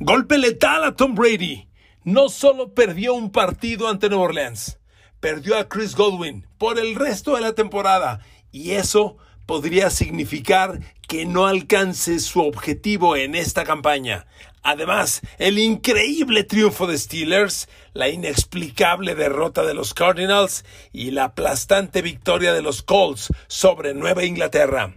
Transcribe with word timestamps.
Golpe 0.00 0.38
letal 0.38 0.84
a 0.84 0.94
Tom 0.94 1.16
Brady. 1.16 1.68
No 2.04 2.28
solo 2.28 2.72
perdió 2.72 3.14
un 3.14 3.32
partido 3.32 3.88
ante 3.88 4.08
Nueva 4.08 4.26
Orleans, 4.26 4.78
perdió 5.18 5.58
a 5.58 5.68
Chris 5.68 5.96
Godwin 5.96 6.46
por 6.56 6.78
el 6.78 6.94
resto 6.94 7.34
de 7.34 7.40
la 7.40 7.52
temporada. 7.52 8.20
Y 8.52 8.72
eso 8.72 9.16
podría 9.44 9.90
significar 9.90 10.78
que 11.08 11.26
no 11.26 11.48
alcance 11.48 12.20
su 12.20 12.40
objetivo 12.40 13.16
en 13.16 13.34
esta 13.34 13.64
campaña. 13.64 14.28
Además, 14.62 15.20
el 15.38 15.58
increíble 15.58 16.44
triunfo 16.44 16.86
de 16.86 16.96
Steelers, 16.96 17.68
la 17.92 18.08
inexplicable 18.08 19.16
derrota 19.16 19.64
de 19.64 19.74
los 19.74 19.94
Cardinals 19.94 20.64
y 20.92 21.10
la 21.10 21.24
aplastante 21.24 22.02
victoria 22.02 22.52
de 22.52 22.62
los 22.62 22.84
Colts 22.84 23.32
sobre 23.48 23.94
Nueva 23.94 24.24
Inglaterra. 24.24 24.94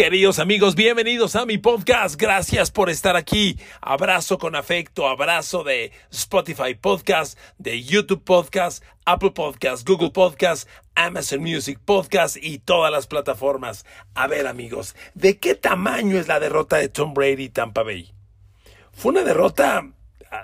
Queridos 0.00 0.38
amigos, 0.38 0.76
bienvenidos 0.76 1.36
a 1.36 1.44
mi 1.44 1.58
podcast. 1.58 2.18
Gracias 2.18 2.70
por 2.70 2.88
estar 2.88 3.16
aquí. 3.16 3.58
Abrazo 3.82 4.38
con 4.38 4.56
afecto, 4.56 5.06
abrazo 5.06 5.62
de 5.62 5.92
Spotify 6.10 6.74
Podcast, 6.74 7.38
de 7.58 7.82
YouTube 7.82 8.24
Podcast, 8.24 8.82
Apple 9.04 9.32
Podcast, 9.32 9.86
Google 9.86 10.08
Podcast, 10.08 10.66
Amazon 10.94 11.42
Music 11.42 11.78
Podcast 11.84 12.38
y 12.40 12.60
todas 12.60 12.90
las 12.90 13.06
plataformas. 13.06 13.84
A 14.14 14.26
ver 14.26 14.46
amigos, 14.46 14.96
¿de 15.12 15.38
qué 15.38 15.54
tamaño 15.54 16.18
es 16.18 16.28
la 16.28 16.40
derrota 16.40 16.78
de 16.78 16.88
Tom 16.88 17.12
Brady 17.12 17.50
Tampa 17.50 17.82
Bay? 17.82 18.14
Fue 18.92 19.12
una 19.12 19.22
derrota, 19.22 19.86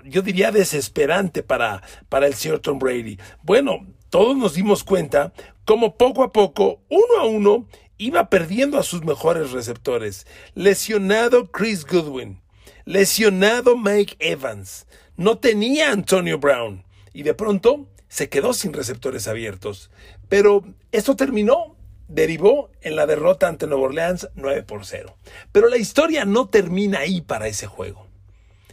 yo 0.04 0.20
diría, 0.20 0.52
desesperante 0.52 1.42
para, 1.42 1.82
para 2.10 2.26
el 2.26 2.34
señor 2.34 2.58
Tom 2.58 2.78
Brady. 2.78 3.18
Bueno, 3.42 3.86
todos 4.10 4.36
nos 4.36 4.52
dimos 4.52 4.84
cuenta 4.84 5.32
como 5.64 5.96
poco 5.96 6.22
a 6.22 6.30
poco, 6.30 6.82
uno 6.90 7.20
a 7.20 7.24
uno, 7.24 7.66
iba 7.98 8.28
perdiendo 8.30 8.78
a 8.78 8.82
sus 8.82 9.04
mejores 9.04 9.52
receptores. 9.52 10.26
Lesionado 10.54 11.50
Chris 11.50 11.84
Goodwin. 11.84 12.40
Lesionado 12.84 13.76
Mike 13.76 14.16
Evans. 14.18 14.86
No 15.16 15.38
tenía 15.38 15.90
Antonio 15.90 16.38
Brown. 16.38 16.84
Y 17.12 17.22
de 17.22 17.34
pronto 17.34 17.86
se 18.08 18.28
quedó 18.28 18.52
sin 18.52 18.72
receptores 18.72 19.28
abiertos. 19.28 19.90
Pero 20.28 20.64
esto 20.92 21.16
terminó. 21.16 21.76
Derivó 22.08 22.70
en 22.82 22.94
la 22.94 23.06
derrota 23.06 23.48
ante 23.48 23.66
Nueva 23.66 23.86
Orleans 23.86 24.28
9 24.36 24.62
por 24.62 24.86
0. 24.86 25.16
Pero 25.50 25.68
la 25.68 25.76
historia 25.76 26.24
no 26.24 26.48
termina 26.48 27.00
ahí 27.00 27.20
para 27.20 27.48
ese 27.48 27.66
juego. 27.66 28.06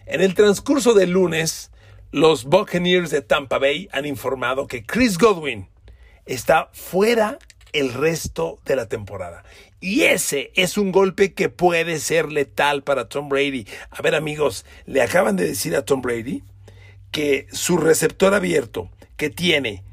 En 0.06 0.22
el 0.22 0.36
transcurso 0.36 0.94
del 0.94 1.12
lunes, 1.12 1.72
los 2.12 2.44
Buccaneers 2.44 3.10
de 3.10 3.24
Tampa 3.24 3.58
Bay 3.58 3.90
han 3.92 4.06
informado 4.06 4.68
que 4.68 4.86
Chris 4.86 5.18
Godwin 5.18 5.68
está 6.28 6.70
fuera 6.74 7.40
el 7.74 7.94
resto 7.94 8.60
de 8.66 8.76
la 8.76 8.88
temporada. 8.88 9.44
Y 9.80 10.04
ese 10.04 10.52
es 10.56 10.78
un 10.78 10.92
golpe 10.92 11.34
que 11.34 11.50
puede 11.50 12.00
ser 12.00 12.32
letal 12.32 12.84
para 12.84 13.10
Tom 13.10 13.28
Brady. 13.28 13.68
A 13.90 14.02
ver 14.02 14.16
amigos, 14.16 14.66
le 14.86 15.02
acaban 15.02 15.36
de 15.36 15.48
decir 15.48 15.76
a 15.76 15.84
Tom 15.84 16.02
Brady 16.02 16.44
que 17.12 17.48
su 17.52 17.78
receptor 17.78 18.34
abierto, 18.34 18.90
que 19.18 19.30
tiene 19.30 19.84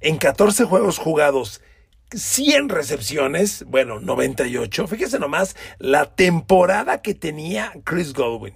en 0.00 0.18
14 0.18 0.64
juegos 0.64 0.98
jugados 0.98 1.62
100 2.14 2.68
recepciones, 2.68 3.64
bueno, 3.66 4.00
98, 4.00 4.86
fíjese 4.86 5.18
nomás 5.18 5.56
la 5.78 6.14
temporada 6.14 7.00
que 7.00 7.14
tenía 7.14 7.72
Chris 7.84 8.12
Godwin. 8.12 8.54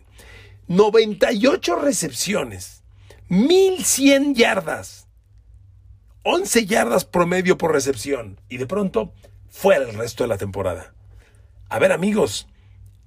98 0.68 1.76
recepciones, 1.76 2.82
1100 3.28 4.34
yardas. 4.34 5.05
11 6.28 6.66
yardas 6.66 7.04
promedio 7.04 7.56
por 7.56 7.70
recepción 7.70 8.40
y 8.48 8.56
de 8.56 8.66
pronto 8.66 9.12
fuera 9.48 9.88
el 9.88 9.94
resto 9.94 10.24
de 10.24 10.28
la 10.28 10.36
temporada. 10.36 10.92
A 11.68 11.78
ver 11.78 11.92
amigos, 11.92 12.48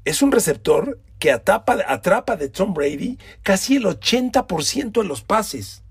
es 0.05 0.21
un 0.21 0.31
receptor 0.31 1.01
que 1.19 1.29
atrapa, 1.29 1.79
atrapa 1.85 2.37
de 2.37 2.47
Tom 2.47 2.73
Brady 2.73 3.17
casi 3.43 3.75
el 3.75 3.83
80% 3.83 5.01
de 5.01 5.03
los 5.03 5.21
pases. 5.21 5.83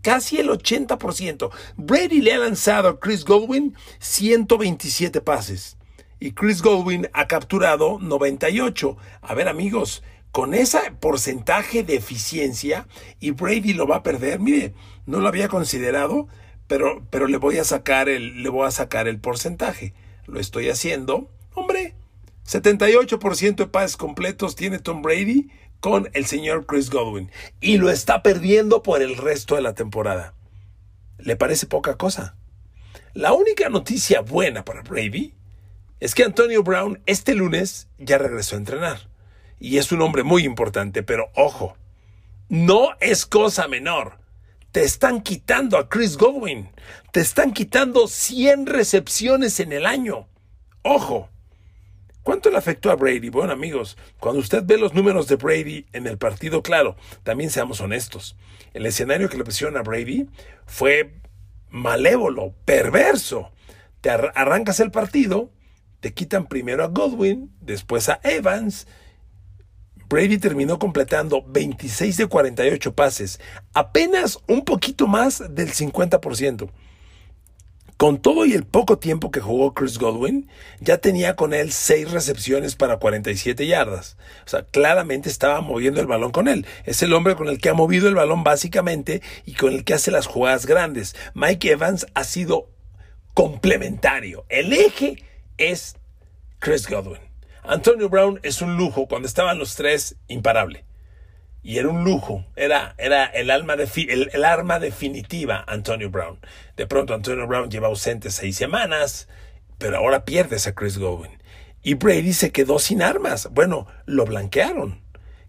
Casi 0.00 0.38
el 0.38 0.48
80%. 0.48 1.50
Brady 1.76 2.22
le 2.22 2.32
ha 2.32 2.38
lanzado 2.38 2.88
a 2.88 2.98
Chris 2.98 3.26
Godwin 3.26 3.76
127 3.98 5.20
pases. 5.20 5.76
Y 6.18 6.32
Chris 6.32 6.62
Godwin 6.62 7.10
ha 7.12 7.28
capturado 7.28 7.98
98. 7.98 8.96
A 9.20 9.34
ver 9.34 9.48
amigos, 9.48 10.02
con 10.32 10.54
ese 10.54 10.78
porcentaje 10.98 11.82
de 11.82 11.96
eficiencia 11.96 12.88
y 13.20 13.32
Brady 13.32 13.74
lo 13.74 13.86
va 13.86 13.96
a 13.96 14.02
perder. 14.02 14.40
Mire, 14.40 14.72
no 15.04 15.20
lo 15.20 15.28
había 15.28 15.48
considerado, 15.48 16.26
pero, 16.70 17.04
pero 17.10 17.26
le 17.26 17.36
voy 17.36 17.58
a 17.58 17.64
sacar 17.64 18.08
el, 18.08 18.44
le 18.44 18.48
voy 18.48 18.64
a 18.64 18.70
sacar 18.70 19.08
el 19.08 19.18
porcentaje. 19.18 19.92
Lo 20.26 20.38
estoy 20.38 20.68
haciendo. 20.68 21.28
Hombre, 21.52 21.96
78% 22.46 23.56
de 23.56 23.66
pases 23.66 23.96
completos 23.96 24.54
tiene 24.54 24.78
Tom 24.78 25.02
Brady 25.02 25.50
con 25.80 26.08
el 26.12 26.26
señor 26.26 26.66
Chris 26.66 26.88
Godwin. 26.88 27.28
Y 27.60 27.78
lo 27.78 27.90
está 27.90 28.22
perdiendo 28.22 28.84
por 28.84 29.02
el 29.02 29.16
resto 29.16 29.56
de 29.56 29.62
la 29.62 29.74
temporada. 29.74 30.34
¿Le 31.18 31.34
parece 31.34 31.66
poca 31.66 31.96
cosa? 31.96 32.36
La 33.14 33.32
única 33.32 33.68
noticia 33.68 34.20
buena 34.20 34.64
para 34.64 34.82
Brady 34.82 35.34
es 35.98 36.14
que 36.14 36.22
Antonio 36.22 36.62
Brown 36.62 37.02
este 37.06 37.34
lunes 37.34 37.88
ya 37.98 38.16
regresó 38.16 38.54
a 38.54 38.60
entrenar. 38.60 39.08
Y 39.58 39.78
es 39.78 39.90
un 39.90 40.02
hombre 40.02 40.22
muy 40.22 40.44
importante, 40.44 41.02
pero 41.02 41.32
ojo, 41.34 41.76
no 42.48 42.90
es 43.00 43.26
cosa 43.26 43.66
menor 43.66 44.19
te 44.72 44.84
están 44.84 45.22
quitando 45.22 45.78
a 45.78 45.88
Chris 45.88 46.16
Godwin. 46.16 46.70
Te 47.12 47.20
están 47.20 47.52
quitando 47.52 48.06
100 48.06 48.66
recepciones 48.66 49.60
en 49.60 49.72
el 49.72 49.86
año. 49.86 50.28
Ojo. 50.82 51.28
¿Cuánto 52.22 52.50
le 52.50 52.58
afectó 52.58 52.90
a 52.90 52.96
Brady? 52.96 53.30
Bueno, 53.30 53.52
amigos, 53.52 53.96
cuando 54.18 54.40
usted 54.40 54.62
ve 54.64 54.76
los 54.76 54.92
números 54.92 55.26
de 55.26 55.36
Brady 55.36 55.86
en 55.92 56.06
el 56.06 56.18
partido, 56.18 56.62
claro, 56.62 56.96
también 57.22 57.50
seamos 57.50 57.80
honestos. 57.80 58.36
El 58.74 58.84
escenario 58.86 59.28
que 59.28 59.38
le 59.38 59.44
pusieron 59.44 59.76
a 59.76 59.82
Brady 59.82 60.28
fue 60.66 61.14
malévolo, 61.70 62.54
perverso. 62.66 63.50
Te 64.02 64.10
arrancas 64.10 64.80
el 64.80 64.90
partido, 64.90 65.50
te 66.00 66.12
quitan 66.12 66.46
primero 66.46 66.84
a 66.84 66.88
Godwin, 66.88 67.50
después 67.60 68.08
a 68.10 68.20
Evans, 68.22 68.86
Brady 70.10 70.38
terminó 70.38 70.80
completando 70.80 71.44
26 71.46 72.16
de 72.16 72.26
48 72.26 72.94
pases, 72.96 73.40
apenas 73.72 74.40
un 74.48 74.64
poquito 74.64 75.06
más 75.06 75.54
del 75.54 75.72
50%. 75.72 76.68
Con 77.96 78.20
todo 78.20 78.44
y 78.44 78.54
el 78.54 78.64
poco 78.64 78.98
tiempo 78.98 79.30
que 79.30 79.40
jugó 79.40 79.72
Chris 79.72 79.98
Godwin, 79.98 80.48
ya 80.80 80.98
tenía 80.98 81.36
con 81.36 81.54
él 81.54 81.70
6 81.70 82.10
recepciones 82.10 82.74
para 82.74 82.96
47 82.96 83.64
yardas. 83.68 84.16
O 84.46 84.48
sea, 84.48 84.64
claramente 84.64 85.28
estaba 85.28 85.60
moviendo 85.60 86.00
el 86.00 86.08
balón 86.08 86.32
con 86.32 86.48
él. 86.48 86.66
Es 86.86 87.02
el 87.04 87.12
hombre 87.12 87.36
con 87.36 87.48
el 87.48 87.58
que 87.58 87.68
ha 87.68 87.74
movido 87.74 88.08
el 88.08 88.16
balón 88.16 88.42
básicamente 88.42 89.22
y 89.46 89.52
con 89.52 89.74
el 89.74 89.84
que 89.84 89.94
hace 89.94 90.10
las 90.10 90.26
jugadas 90.26 90.66
grandes. 90.66 91.14
Mike 91.34 91.70
Evans 91.70 92.06
ha 92.14 92.24
sido 92.24 92.68
complementario. 93.34 94.44
El 94.48 94.72
eje 94.72 95.22
es 95.56 95.94
Chris 96.58 96.88
Godwin. 96.88 97.29
Antonio 97.62 98.08
Brown 98.08 98.40
es 98.42 98.62
un 98.62 98.76
lujo, 98.76 99.06
cuando 99.06 99.28
estaban 99.28 99.58
los 99.58 99.74
tres, 99.74 100.16
imparable. 100.28 100.84
Y 101.62 101.76
era 101.76 101.88
un 101.88 102.04
lujo, 102.04 102.46
era, 102.56 102.94
era 102.96 103.26
el, 103.26 103.50
alma 103.50 103.74
el, 103.74 104.44
arma 104.44 104.78
definitiva 104.78 105.62
Antonio 105.66 106.10
Brown. 106.10 106.38
De 106.76 106.86
pronto 106.86 107.12
Antonio 107.12 107.46
Brown 107.46 107.70
lleva 107.70 107.88
ausente 107.88 108.30
seis 108.30 108.56
semanas, 108.56 109.28
pero 109.76 109.98
ahora 109.98 110.24
pierdes 110.24 110.66
a 110.66 110.74
Chris 110.74 110.96
Godwin. 110.96 111.38
Y 111.82 111.94
Brady 111.94 112.32
se 112.32 112.50
quedó 112.50 112.78
sin 112.78 113.02
armas. 113.02 113.48
Bueno, 113.52 113.86
lo 114.06 114.24
blanquearon. 114.24 115.02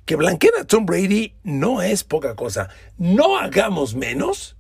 Que 0.06 0.18
blanqueen 0.18 0.54
a 0.60 0.66
Tom 0.66 0.86
Brady 0.86 1.36
no 1.44 1.82
es 1.82 2.04
poca 2.04 2.36
cosa. 2.36 2.70
No 2.98 3.38
hagamos 3.38 3.96
menos 3.96 4.58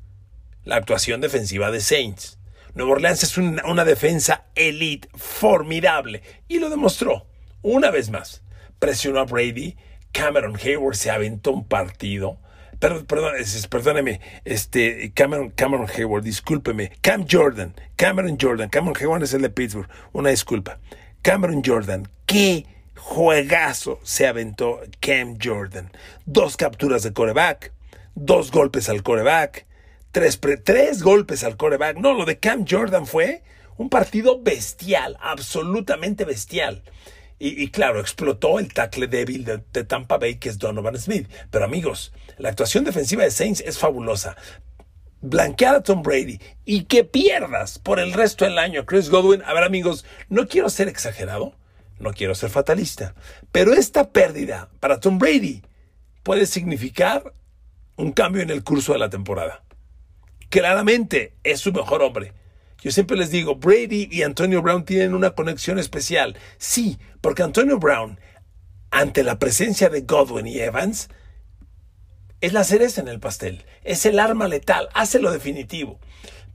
la 0.63 0.77
actuación 0.77 1.19
defensiva 1.19 1.69
de 1.71 1.81
Saints. 1.81 2.39
Nueva 2.75 2.93
Orleans 2.93 3.23
es 3.23 3.37
una, 3.37 3.65
una 3.65 3.83
defensa 3.83 4.45
elite 4.55 5.09
formidable 5.15 6.21
y 6.47 6.59
lo 6.59 6.69
demostró. 6.69 7.27
Una 7.61 7.91
vez 7.91 8.09
más, 8.09 8.41
presionó 8.79 9.19
a 9.19 9.25
Brady. 9.25 9.77
Cameron 10.11 10.57
Hayward 10.61 10.95
se 10.95 11.11
aventó 11.11 11.51
un 11.51 11.65
partido. 11.65 12.37
Perdón, 12.79 13.05
perdón, 13.05 13.33
perdóneme, 13.69 14.21
este, 14.43 15.11
Cameron, 15.13 15.51
Cameron 15.51 15.87
Hayward, 15.95 16.23
discúlpeme. 16.23 16.91
Cam 17.01 17.27
Jordan, 17.29 17.75
Cameron 17.95 18.37
Jordan, 18.41 18.69
Cameron 18.69 18.95
Hayward 18.99 19.23
es 19.23 19.35
el 19.35 19.43
de 19.43 19.51
Pittsburgh, 19.51 19.87
una 20.13 20.31
disculpa. 20.31 20.79
Cameron 21.21 21.61
Jordan, 21.63 22.09
qué 22.25 22.65
juegazo 22.97 23.99
se 24.01 24.25
aventó 24.25 24.81
Cam 24.99 25.37
Jordan. 25.41 25.91
Dos 26.25 26.57
capturas 26.57 27.03
de 27.03 27.13
coreback, 27.13 27.71
dos 28.15 28.51
golpes 28.51 28.89
al 28.89 29.03
coreback, 29.03 29.67
tres, 30.11 30.39
tres 30.63 31.03
golpes 31.03 31.43
al 31.43 31.57
coreback. 31.57 31.97
No, 31.97 32.13
lo 32.13 32.25
de 32.25 32.39
Cam 32.39 32.65
Jordan 32.67 33.05
fue 33.05 33.43
un 33.77 33.89
partido 33.89 34.41
bestial, 34.41 35.17
absolutamente 35.21 36.25
bestial. 36.25 36.83
Y, 37.43 37.71
claro, 37.71 37.99
explotó 37.99 38.59
el 38.59 38.71
tackle 38.71 39.07
débil 39.07 39.43
de, 39.43 39.83
Tampa 39.83 40.19
Bay, 40.19 40.35
que 40.35 40.47
es 40.47 40.59
Donovan 40.59 40.95
Smith. 40.99 41.27
Pero 41.49 41.65
amigos, 41.65 42.13
la 42.37 42.49
actuación 42.49 42.83
defensiva 42.83 43.23
de 43.23 43.31
Saints 43.31 43.61
es 43.65 43.79
fabulosa. 43.79 44.37
Blanquear 45.21 45.73
a 45.73 45.81
Tom 45.81 46.03
Brady 46.03 46.39
y 46.65 46.83
que 46.83 47.03
pierdas 47.03 47.79
por 47.79 47.99
el 47.99 48.13
resto 48.13 48.45
del 48.45 48.59
año 48.59 48.85
Chris 48.85 49.09
Godwin. 49.09 49.41
A 49.43 49.55
ver, 49.55 49.63
amigos, 49.63 50.05
no 50.29 50.47
quiero 50.47 50.69
ser 50.69 50.87
exagerado, 50.87 51.55
no 51.97 52.13
quiero 52.13 52.35
ser 52.35 52.51
fatalista, 52.51 53.15
pero 53.51 53.73
esta 53.73 54.11
pérdida 54.11 54.69
para 54.79 54.99
Tom 54.99 55.17
Brady 55.17 55.63
puede 56.21 56.45
significar 56.45 57.33
un 57.95 58.11
cambio 58.11 58.43
en 58.43 58.51
el 58.51 58.63
curso 58.63 58.93
de 58.93 58.99
la 58.99 59.09
temporada. 59.09 59.63
Claramente 60.49 61.33
es 61.43 61.59
su 61.59 61.73
mejor 61.73 62.03
hombre. 62.03 62.33
Yo 62.81 62.91
siempre 62.91 63.15
les 63.15 63.29
digo, 63.29 63.55
Brady 63.55 64.09
y 64.11 64.23
Antonio 64.23 64.61
Brown 64.61 64.85
tienen 64.85 65.13
una 65.13 65.31
conexión 65.31 65.77
especial. 65.77 66.35
Sí, 66.57 66.97
porque 67.21 67.43
Antonio 67.43 67.77
Brown, 67.77 68.19
ante 68.89 69.23
la 69.23 69.37
presencia 69.37 69.89
de 69.89 70.01
Godwin 70.01 70.47
y 70.47 70.59
Evans, 70.59 71.09
es 72.41 72.53
la 72.53 72.63
cereza 72.63 72.99
en 72.99 73.07
el 73.07 73.19
pastel, 73.19 73.65
es 73.83 74.05
el 74.07 74.19
arma 74.19 74.47
letal, 74.47 74.89
hace 74.95 75.19
lo 75.19 75.31
definitivo. 75.31 75.99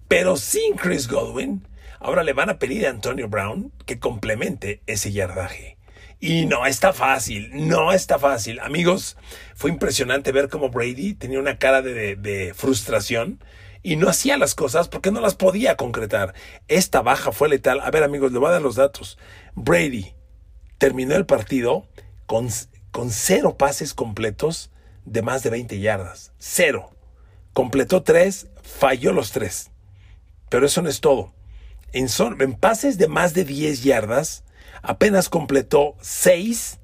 Pero 0.08 0.37
sin 0.37 0.75
Chris 0.75 1.06
Godwin, 1.06 1.67
ahora 2.00 2.25
le 2.25 2.32
van 2.32 2.50
a 2.50 2.58
pedir 2.58 2.87
a 2.87 2.90
Antonio 2.90 3.29
Brown 3.29 3.72
que 3.87 4.00
complemente 4.00 4.82
ese 4.87 5.12
yardaje. 5.12 5.76
Y 6.19 6.46
no 6.46 6.67
está 6.67 6.93
fácil, 6.93 7.50
no 7.52 7.93
está 7.93 8.19
fácil. 8.19 8.58
Amigos, 8.61 9.17
fue 9.55 9.70
impresionante 9.70 10.32
ver 10.32 10.49
cómo 10.49 10.70
Brady 10.70 11.14
tenía 11.14 11.38
una 11.38 11.58
cara 11.58 11.82
de, 11.82 12.17
de, 12.17 12.52
frustración 12.55 13.38
y 13.87 13.94
no 13.94 14.09
hacía 14.09 14.37
las 14.37 14.56
cosas 14.56 14.88
porque 14.88 15.12
no 15.12 15.21
las 15.21 15.37
podía 15.37 15.77
concretar. 15.77 16.35
Esta 16.67 17.03
baja 17.03 17.31
fue 17.31 17.49
letal. 17.49 17.79
A 17.79 17.91
ver, 17.93 18.03
amigos, 18.03 18.33
le 18.33 18.41
voy 18.41 18.49
a 18.49 18.55
dar 18.55 18.62
los 18.62 18.75
datos. 18.75 19.17
Brady 19.55 20.17
terminó 20.77 21.15
el 21.15 21.25
partido 21.25 21.87
con, 22.27 22.49
con 22.91 23.12
cero 23.12 23.56
pases 23.56 23.94
completos 23.94 24.73
de 25.05 25.23
más 25.23 25.44
de 25.44 25.50
20 25.50 25.79
yardas. 25.79 26.33
Cero. 26.41 26.97
Completó 27.53 28.03
tres, 28.03 28.49
falló 28.61 29.12
los 29.12 29.31
tres. 29.31 29.71
Pero 30.49 30.67
eso 30.67 30.82
no 30.82 30.89
es 30.89 31.00
todo. 31.00 31.32
En, 31.93 32.09
pases 32.55 32.99
de 32.99 33.06
más 33.06 33.35
de 33.35 33.44
10 33.44 33.85
yardas, 33.85 34.43
apenas 34.82 35.29
completó 35.29 35.94
6 36.00 36.81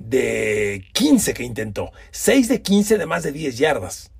de 0.00 0.88
15 0.92 1.34
que 1.34 1.44
intentó. 1.44 1.92
6 2.10 2.48
de 2.48 2.62
15 2.62 2.98
de 2.98 3.06
más 3.06 3.22
de 3.22 3.30
10 3.30 3.58
yardas. 3.58 4.11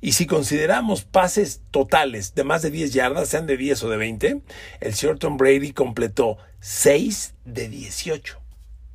Y 0.00 0.12
si 0.12 0.26
consideramos 0.26 1.04
pases 1.04 1.62
totales 1.70 2.34
de 2.34 2.44
más 2.44 2.62
de 2.62 2.70
10 2.70 2.92
yardas, 2.92 3.28
sean 3.28 3.46
de 3.46 3.56
10 3.56 3.82
o 3.82 3.90
de 3.90 3.96
20, 3.98 4.40
el 4.80 4.94
señor 4.94 5.18
Tom 5.18 5.36
Brady 5.36 5.72
completó 5.72 6.38
6 6.60 7.34
de 7.44 7.68
18. 7.68 8.40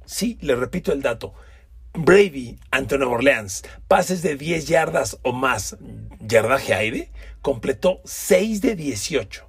Sí, 0.05 0.37
le 0.41 0.55
repito 0.55 0.91
el 0.91 1.01
dato. 1.01 1.33
Brady 1.93 2.57
ante 2.71 2.97
Nueva 2.97 3.13
Orleans, 3.13 3.63
pases 3.87 4.21
de 4.21 4.35
10 4.35 4.67
yardas 4.67 5.17
o 5.21 5.31
más, 5.31 5.77
yardaje 6.19 6.73
aire, 6.73 7.11
completó 7.41 8.01
6 8.03 8.61
de 8.61 8.75
18. 8.75 9.47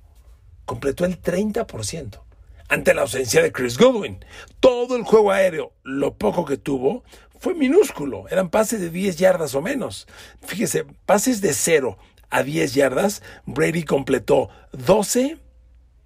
Completó 0.64 1.04
el 1.04 1.20
30% 1.20 2.25
ante 2.68 2.94
la 2.94 3.02
ausencia 3.02 3.42
de 3.42 3.52
Chris 3.52 3.78
Goodwin. 3.78 4.24
Todo 4.60 4.96
el 4.96 5.04
juego 5.04 5.30
aéreo, 5.30 5.72
lo 5.82 6.14
poco 6.14 6.44
que 6.44 6.56
tuvo, 6.56 7.04
fue 7.38 7.54
minúsculo. 7.54 8.26
Eran 8.28 8.50
pases 8.50 8.80
de 8.80 8.90
10 8.90 9.16
yardas 9.16 9.54
o 9.54 9.62
menos. 9.62 10.06
Fíjese, 10.42 10.84
pases 11.04 11.40
de 11.40 11.52
0 11.52 11.98
a 12.30 12.42
10 12.42 12.74
yardas, 12.74 13.22
Brady 13.44 13.84
completó 13.84 14.48
12 14.72 15.38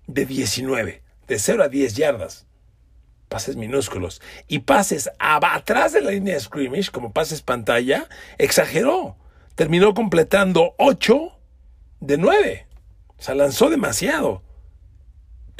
de 0.07 0.27
19. 0.27 1.03
De 1.27 1.39
0 1.39 1.65
a 1.65 1.69
10 1.69 1.95
yardas. 1.95 2.47
Pases 3.29 3.57
minúsculos. 3.57 4.21
Y 4.49 4.61
pases 4.61 5.11
atrás 5.19 5.93
de 5.93 6.01
la 6.01 6.11
línea 6.11 6.35
de 6.35 6.41
scrimmage, 6.41 6.91
como 6.91 7.13
pases 7.13 7.43
pantalla, 7.43 8.09
exageró. 8.39 9.17
Terminó 9.55 9.95
completando 9.95 10.75
8 10.79 11.39
de 12.01 12.19
9. 12.19 12.67
O 13.17 13.23
sea, 13.23 13.35
lanzó 13.35 13.71
demasiado 13.71 14.43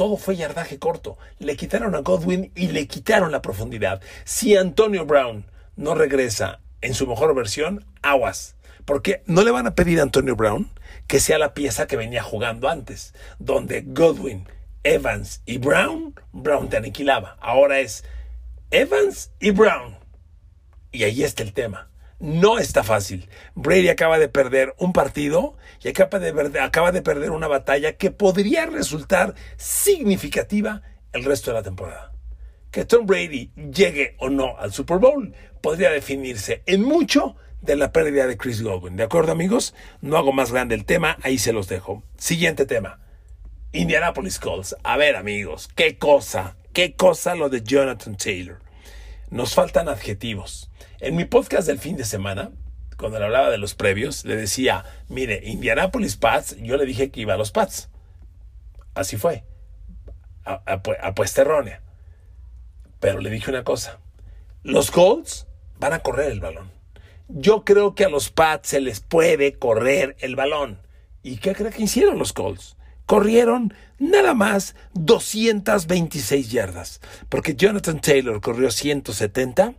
todo 0.01 0.17
fue 0.17 0.35
yardaje 0.35 0.79
corto. 0.79 1.19
Le 1.41 1.57
quitaron 1.57 1.95
a 1.95 1.99
Godwin 1.99 2.53
y 2.55 2.69
le 2.69 2.87
quitaron 2.87 3.33
la 3.33 3.43
profundidad. 3.43 4.01
Si 4.25 4.57
Antonio 4.57 5.05
Brown 5.05 5.45
no 5.77 5.95
regresa 5.95 6.61
en 6.81 6.95
su 6.95 7.07
mejor 7.07 7.35
versión, 7.35 7.85
aguas. 8.01 8.57
Porque 8.87 9.23
no 9.27 9.43
le 9.43 9.51
van 9.51 9.67
a 9.67 9.75
pedir 9.75 10.01
a 10.01 10.05
Antonio 10.05 10.37
Brown 10.37 10.71
que 11.07 11.21
sea 11.21 11.37
la 11.37 11.53
pieza 11.53 11.87
que 11.87 11.99
venía 11.99 12.23
jugando 12.23 12.71
antes, 12.71 13.13
donde 13.39 13.83
Godwin, 13.87 14.49
Evans 14.85 15.43
y 15.45 15.59
Brown, 15.59 16.15
Brown 16.33 16.71
te 16.71 16.79
aniquilaba. 16.79 17.37
Ahora 17.39 17.81
es 17.81 18.03
Evans 18.71 19.33
y 19.39 19.51
Brown. 19.51 19.99
Y 20.93 21.05
ahí 21.05 21.25
está 21.25 21.43
el 21.43 21.53
tema 21.53 21.91
no 22.21 22.59
está 22.59 22.85
fácil. 22.85 23.29
Brady 23.55 23.89
acaba 23.89 24.19
de 24.19 24.29
perder 24.29 24.75
un 24.79 24.93
partido 24.93 25.57
y 25.83 25.89
acaba 25.89 26.93
de, 26.93 27.03
perder 27.03 27.31
una 27.31 27.49
batalla 27.49 27.97
que 27.97 28.11
podría 28.11 28.67
resultar 28.67 29.35
significativa 29.57 30.83
el 31.13 31.25
resto 31.25 31.51
de 31.51 31.57
la 31.57 31.63
temporada. 31.63 32.13
Que 32.71 32.85
Tom 32.85 33.07
Brady 33.07 33.51
llegue 33.57 34.15
o 34.19 34.29
no 34.29 34.57
al 34.59 34.73
Super 34.73 34.99
Bowl 34.99 35.35
podría 35.61 35.91
definirse 35.91 36.63
en 36.67 36.83
mucho 36.83 37.35
de 37.63 37.77
la 37.77 37.93
pérdida 37.93 38.27
de 38.27 38.37
Chris 38.37 38.63
Godwin. 38.63 38.97
¿De 38.97 39.03
acuerdo, 39.03 39.33
amigos? 39.33 39.75
No 40.01 40.17
hago 40.17 40.33
más 40.33 40.53
grande 40.53 40.75
el 40.75 40.85
tema, 40.85 41.17
ahí 41.23 41.39
se 41.39 41.53
los 41.53 41.69
dejo. 41.69 42.03
Siguiente 42.17 42.67
tema. 42.67 43.01
Indianapolis 43.73 44.39
Colts. 44.39 44.77
A 44.83 44.97
ver, 44.97 45.17
amigos, 45.17 45.69
qué 45.75 45.97
cosa, 45.99 46.57
qué 46.73 46.95
cosa 46.95 47.35
lo 47.35 47.49
de 47.49 47.63
Jonathan 47.63 48.17
Taylor. 48.17 48.59
Nos 49.31 49.55
faltan 49.55 49.89
adjetivos. 49.89 50.71
En 50.99 51.15
mi 51.15 51.25
podcast 51.25 51.69
del 51.69 51.79
fin 51.79 51.97
de 51.97 52.05
semana, 52.05 52.51
cuando 52.97 53.21
le 53.21 53.27
hablaba 53.27 53.51
de 53.51 53.59
los 53.59 53.77
previos, 53.77 54.25
le 54.25 54.35
decía, 54.35 54.85
mire, 55.09 55.41
Indianapolis 55.45 56.17
Pats, 56.17 56.57
yo 56.59 56.77
le 56.77 56.85
dije 56.85 57.13
que 57.13 57.21
iba 57.21 57.35
a 57.35 57.37
los 57.39 57.53
Pats. 57.53 57.89
Así 58.93 59.17
fue. 59.17 59.45
apuesta 60.45 61.43
errónea. 61.43 61.81
Pero 62.99 63.21
le 63.21 63.31
dije 63.31 63.51
una 63.51 63.63
cosa. 63.63 64.01
Los 64.65 64.91
Colts 64.91 65.47
van 65.79 65.93
a 65.93 66.01
correr 66.01 66.33
el 66.33 66.41
balón. 66.41 66.73
Yo 67.29 67.65
creo 67.65 67.95
que 67.95 68.05
a 68.05 68.09
los 68.09 68.31
Pats 68.31 68.71
se 68.71 68.81
les 68.81 68.99
puede 68.99 69.59
correr 69.61 70.17
el 70.19 70.35
balón. 70.35 70.83
¿Y 71.23 71.37
qué 71.37 71.55
cree 71.55 71.71
que 71.71 71.85
hicieron 71.85 72.19
los 72.19 72.33
Colts? 72.33 72.77
Corrieron 73.11 73.75
nada 73.99 74.35
más 74.35 74.77
226 74.95 76.49
yardas. 76.53 77.01
Porque 77.29 77.57
Jonathan 77.57 78.01
Taylor 78.01 78.41
corrió 78.41 78.71
170 78.71 79.75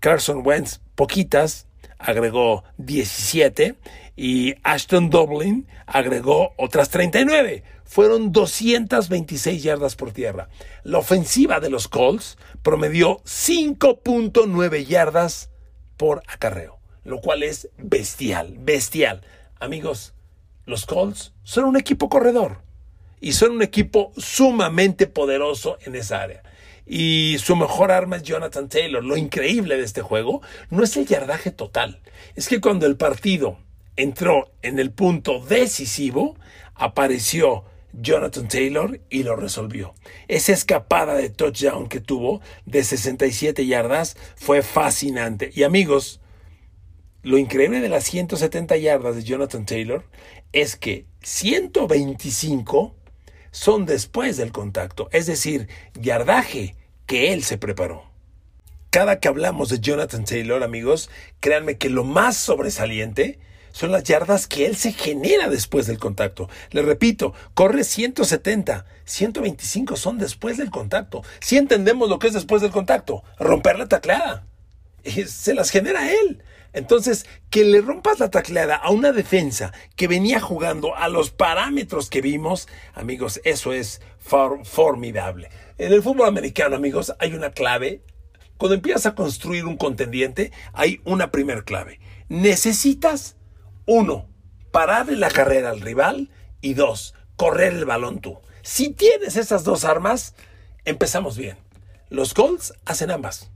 Carson 0.00 0.42
Wentz, 0.44 0.80
poquitas, 0.96 1.68
agregó 2.00 2.64
17 2.78 3.76
y 4.16 4.56
Ashton 4.64 5.08
Dublin 5.08 5.68
agregó 5.86 6.52
otras 6.56 6.90
39. 6.90 7.62
Fueron 7.84 8.32
226 8.32 9.62
yardas 9.62 9.94
por 9.94 10.10
tierra. 10.10 10.48
La 10.82 10.98
ofensiva 10.98 11.60
de 11.60 11.70
los 11.70 11.86
Colts 11.86 12.38
promedió 12.64 13.18
5.9 13.18 14.84
yardas 14.84 15.48
por 15.96 16.24
acarreo, 16.26 16.80
lo 17.04 17.20
cual 17.20 17.44
es 17.44 17.68
bestial, 17.78 18.56
bestial. 18.58 19.20
Amigos, 19.60 20.12
los 20.66 20.86
Colts 20.86 21.34
son 21.44 21.66
un 21.66 21.76
equipo 21.76 22.08
corredor 22.08 22.63
y 23.24 23.32
son 23.32 23.52
un 23.52 23.62
equipo 23.62 24.12
sumamente 24.18 25.06
poderoso 25.06 25.78
en 25.86 25.94
esa 25.94 26.20
área 26.20 26.42
y 26.86 27.36
su 27.38 27.56
mejor 27.56 27.90
arma 27.90 28.16
es 28.16 28.22
Jonathan 28.22 28.68
Taylor. 28.68 29.02
Lo 29.02 29.16
increíble 29.16 29.78
de 29.78 29.84
este 29.84 30.02
juego 30.02 30.42
no 30.68 30.84
es 30.84 30.94
el 30.98 31.06
yardaje 31.06 31.50
total, 31.50 32.02
es 32.34 32.48
que 32.48 32.60
cuando 32.60 32.84
el 32.84 32.96
partido 32.96 33.56
entró 33.96 34.52
en 34.60 34.78
el 34.78 34.92
punto 34.92 35.40
decisivo, 35.40 36.36
apareció 36.74 37.64
Jonathan 37.94 38.46
Taylor 38.46 39.00
y 39.08 39.22
lo 39.22 39.36
resolvió. 39.36 39.94
Esa 40.28 40.52
escapada 40.52 41.14
de 41.14 41.30
touchdown 41.30 41.88
que 41.88 42.00
tuvo 42.00 42.42
de 42.66 42.84
67 42.84 43.64
yardas 43.64 44.18
fue 44.36 44.60
fascinante. 44.60 45.50
Y 45.54 45.62
amigos, 45.62 46.20
lo 47.22 47.38
increíble 47.38 47.80
de 47.80 47.88
las 47.88 48.04
170 48.04 48.76
yardas 48.76 49.16
de 49.16 49.22
Jonathan 49.22 49.64
Taylor 49.64 50.04
es 50.52 50.76
que 50.76 51.06
125 51.22 52.96
son 53.54 53.86
después 53.86 54.36
del 54.36 54.50
contacto, 54.50 55.08
es 55.12 55.26
decir, 55.26 55.68
yardaje 55.94 56.74
que 57.06 57.32
él 57.32 57.44
se 57.44 57.56
preparó. 57.56 58.02
Cada 58.90 59.20
que 59.20 59.28
hablamos 59.28 59.68
de 59.68 59.78
Jonathan 59.78 60.24
Taylor, 60.24 60.64
amigos, 60.64 61.08
créanme 61.38 61.78
que 61.78 61.88
lo 61.88 62.02
más 62.02 62.36
sobresaliente 62.36 63.38
son 63.70 63.92
las 63.92 64.02
yardas 64.02 64.48
que 64.48 64.66
él 64.66 64.74
se 64.74 64.90
genera 64.90 65.48
después 65.48 65.86
del 65.86 65.98
contacto. 65.98 66.48
Le 66.72 66.82
repito, 66.82 67.32
corre 67.54 67.84
170, 67.84 68.86
125 69.04 69.96
son 69.96 70.18
después 70.18 70.56
del 70.56 70.70
contacto. 70.70 71.22
Si 71.38 71.56
entendemos 71.56 72.08
lo 72.08 72.18
que 72.18 72.26
es 72.26 72.34
después 72.34 72.60
del 72.60 72.72
contacto, 72.72 73.22
romper 73.38 73.78
la 73.78 73.86
tacleada. 73.86 74.46
Se 75.28 75.54
las 75.54 75.70
genera 75.70 76.10
él. 76.10 76.42
Entonces, 76.74 77.24
que 77.50 77.64
le 77.64 77.80
rompas 77.80 78.18
la 78.18 78.30
tacleada 78.30 78.74
a 78.74 78.90
una 78.90 79.12
defensa 79.12 79.72
que 79.94 80.08
venía 80.08 80.40
jugando 80.40 80.96
a 80.96 81.08
los 81.08 81.30
parámetros 81.30 82.10
que 82.10 82.20
vimos, 82.20 82.68
amigos, 82.94 83.40
eso 83.44 83.72
es 83.72 84.02
formidable. 84.18 85.50
En 85.78 85.92
el 85.92 86.02
fútbol 86.02 86.28
americano, 86.28 86.74
amigos, 86.74 87.14
hay 87.20 87.32
una 87.32 87.52
clave. 87.52 88.02
Cuando 88.58 88.74
empiezas 88.74 89.06
a 89.06 89.14
construir 89.14 89.64
un 89.64 89.76
contendiente, 89.76 90.50
hay 90.72 91.00
una 91.04 91.30
primer 91.30 91.64
clave. 91.64 92.00
Necesitas, 92.28 93.36
uno, 93.86 94.28
pararle 94.72 95.16
la 95.16 95.30
carrera 95.30 95.70
al 95.70 95.80
rival 95.80 96.30
y 96.60 96.74
dos, 96.74 97.14
correr 97.36 97.72
el 97.72 97.84
balón 97.84 98.20
tú. 98.20 98.40
Si 98.62 98.90
tienes 98.90 99.36
esas 99.36 99.62
dos 99.62 99.84
armas, 99.84 100.34
empezamos 100.84 101.36
bien. 101.36 101.56
Los 102.08 102.34
Colts 102.34 102.74
hacen 102.84 103.12
ambas. 103.12 103.53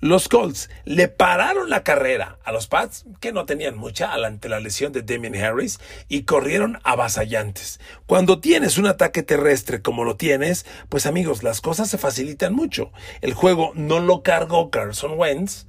Los 0.00 0.28
Colts 0.28 0.70
le 0.84 1.08
pararon 1.08 1.68
la 1.68 1.84
carrera 1.84 2.38
a 2.44 2.52
los 2.52 2.66
Pats, 2.66 3.04
que 3.20 3.32
no 3.32 3.44
tenían 3.44 3.76
mucha 3.76 4.12
ante 4.14 4.48
la 4.48 4.58
lesión 4.58 4.92
de 4.92 5.02
Damien 5.02 5.36
Harris, 5.36 5.78
y 6.08 6.22
corrieron 6.22 6.78
avasallantes. 6.84 7.80
Cuando 8.06 8.40
tienes 8.40 8.78
un 8.78 8.86
ataque 8.86 9.22
terrestre 9.22 9.82
como 9.82 10.04
lo 10.04 10.16
tienes, 10.16 10.64
pues 10.88 11.06
amigos, 11.06 11.42
las 11.42 11.60
cosas 11.60 11.90
se 11.90 11.98
facilitan 11.98 12.54
mucho. 12.54 12.92
El 13.20 13.34
juego 13.34 13.72
no 13.74 14.00
lo 14.00 14.22
cargó 14.22 14.70
Carson 14.70 15.18
Wentz, 15.18 15.66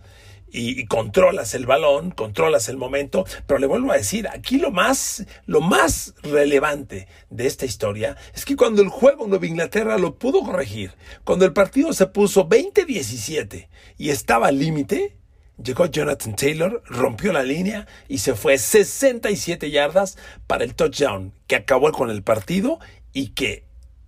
y, 0.51 0.86
controlas 0.86 1.53
el 1.53 1.65
balón, 1.65 2.12
controlas 2.12 2.70
el 2.70 2.77
momento, 2.77 3.25
pero 3.48 3.60
le 3.60 3.67
vuelvo 3.67 3.91
a 3.91 3.98
decir, 3.98 4.27
aquí 4.27 4.58
lo 4.58 4.72
más, 4.72 5.25
lo 5.46 5.62
más 5.62 6.13
relevante 6.24 7.08
de 7.29 7.48
esta 7.48 7.65
historia 7.65 8.17
es 8.34 8.46
que 8.46 8.55
cuando 8.55 8.81
el 8.81 8.89
juego 8.89 9.27
Nueva 9.27 9.48
Inglaterra 9.48 9.98
lo 9.98 10.15
pudo 10.15 10.41
corregir, 10.43 10.93
cuando 11.24 11.46
el 11.46 11.53
partido 11.53 11.93
se 11.93 12.08
puso 12.08 12.48
20-17 12.48 13.67
y 13.98 14.10
estaba 14.10 14.48
al 14.48 14.60
límite, 14.60 15.17
llegó 15.62 15.86
Jonathan 15.86 16.36
Taylor, 16.36 16.84
rompió 16.86 17.31
la 17.34 17.43
línea 17.43 17.88
y 18.08 18.20
se 18.20 18.36
fue 18.36 18.58
67 18.58 19.72
yardas 19.72 20.17
para 20.48 20.63
el 20.63 20.75
touchdown 20.75 21.34
que 21.48 21.55
acabó 21.55 21.91
con 21.91 22.10
el 22.10 22.24
partido 22.24 22.79
y 23.13 23.29
que 23.29 23.65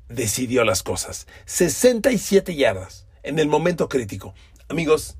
decidió 0.09 0.63
las 0.63 0.83
cosas. 0.83 1.27
67 1.45 2.55
yardas 2.55 3.07
en 3.23 3.39
el 3.39 3.47
momento 3.47 3.89
crítico. 3.89 4.33
Amigos, 4.69 5.17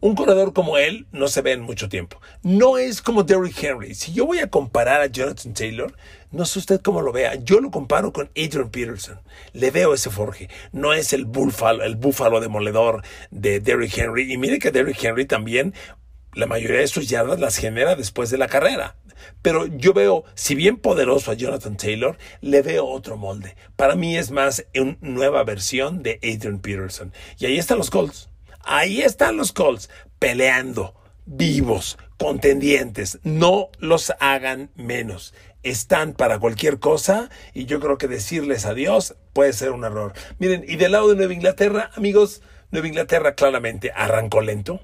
un 0.00 0.14
corredor 0.14 0.52
como 0.52 0.78
él 0.78 1.06
no 1.12 1.28
se 1.28 1.42
ve 1.42 1.52
en 1.52 1.60
mucho 1.60 1.88
tiempo. 1.88 2.20
No 2.42 2.78
es 2.78 3.02
como 3.02 3.22
Derrick 3.22 3.62
Henry. 3.62 3.94
Si 3.94 4.12
yo 4.12 4.26
voy 4.26 4.38
a 4.38 4.48
comparar 4.50 5.00
a 5.00 5.06
Jonathan 5.06 5.54
Taylor, 5.54 5.94
no 6.30 6.44
sé 6.44 6.58
usted 6.58 6.80
cómo 6.80 7.02
lo 7.02 7.12
vea. 7.12 7.34
Yo 7.34 7.60
lo 7.60 7.70
comparo 7.70 8.12
con 8.12 8.30
Adrian 8.36 8.70
Peterson. 8.70 9.20
Le 9.52 9.70
veo 9.70 9.94
ese 9.94 10.10
forje. 10.10 10.48
No 10.72 10.94
es 10.94 11.12
el 11.12 11.24
búfalo, 11.26 11.84
el 11.84 11.96
búfalo 11.96 12.40
demoledor 12.40 13.02
de 13.30 13.60
Derrick 13.60 13.96
Henry. 13.98 14.32
Y 14.32 14.38
mire 14.38 14.58
que 14.58 14.70
Derrick 14.70 15.02
Henry 15.04 15.26
también, 15.26 15.74
la 16.34 16.46
mayoría 16.46 16.80
de 16.80 16.88
sus 16.88 17.08
yardas 17.08 17.38
las 17.38 17.56
genera 17.56 17.94
después 17.94 18.30
de 18.30 18.38
la 18.38 18.48
carrera. 18.48 18.96
Pero 19.42 19.66
yo 19.66 19.92
veo, 19.92 20.24
si 20.34 20.54
bien 20.54 20.78
poderoso 20.78 21.30
a 21.30 21.34
Jonathan 21.34 21.76
Taylor, 21.76 22.16
le 22.40 22.62
veo 22.62 22.86
otro 22.86 23.18
molde. 23.18 23.54
Para 23.76 23.96
mí 23.96 24.16
es 24.16 24.30
más 24.30 24.64
una 24.74 24.96
nueva 25.02 25.44
versión 25.44 26.02
de 26.02 26.18
Adrian 26.22 26.60
Peterson. 26.60 27.12
Y 27.38 27.44
ahí 27.44 27.58
están 27.58 27.76
los 27.76 27.90
Colts. 27.90 28.29
Ahí 28.64 29.00
están 29.02 29.36
los 29.36 29.52
Colts 29.52 29.90
peleando, 30.18 30.94
vivos, 31.26 31.98
contendientes. 32.18 33.18
No 33.22 33.70
los 33.78 34.12
hagan 34.20 34.70
menos. 34.74 35.34
Están 35.62 36.12
para 36.14 36.38
cualquier 36.38 36.78
cosa 36.78 37.30
y 37.52 37.66
yo 37.66 37.80
creo 37.80 37.98
que 37.98 38.08
decirles 38.08 38.64
adiós 38.66 39.16
puede 39.32 39.52
ser 39.52 39.70
un 39.70 39.84
error. 39.84 40.12
Miren, 40.38 40.64
y 40.66 40.76
del 40.76 40.92
lado 40.92 41.08
de 41.08 41.16
Nueva 41.16 41.34
Inglaterra, 41.34 41.90
amigos, 41.94 42.42
Nueva 42.70 42.88
Inglaterra 42.88 43.34
claramente 43.34 43.92
arrancó 43.94 44.40
lento, 44.40 44.80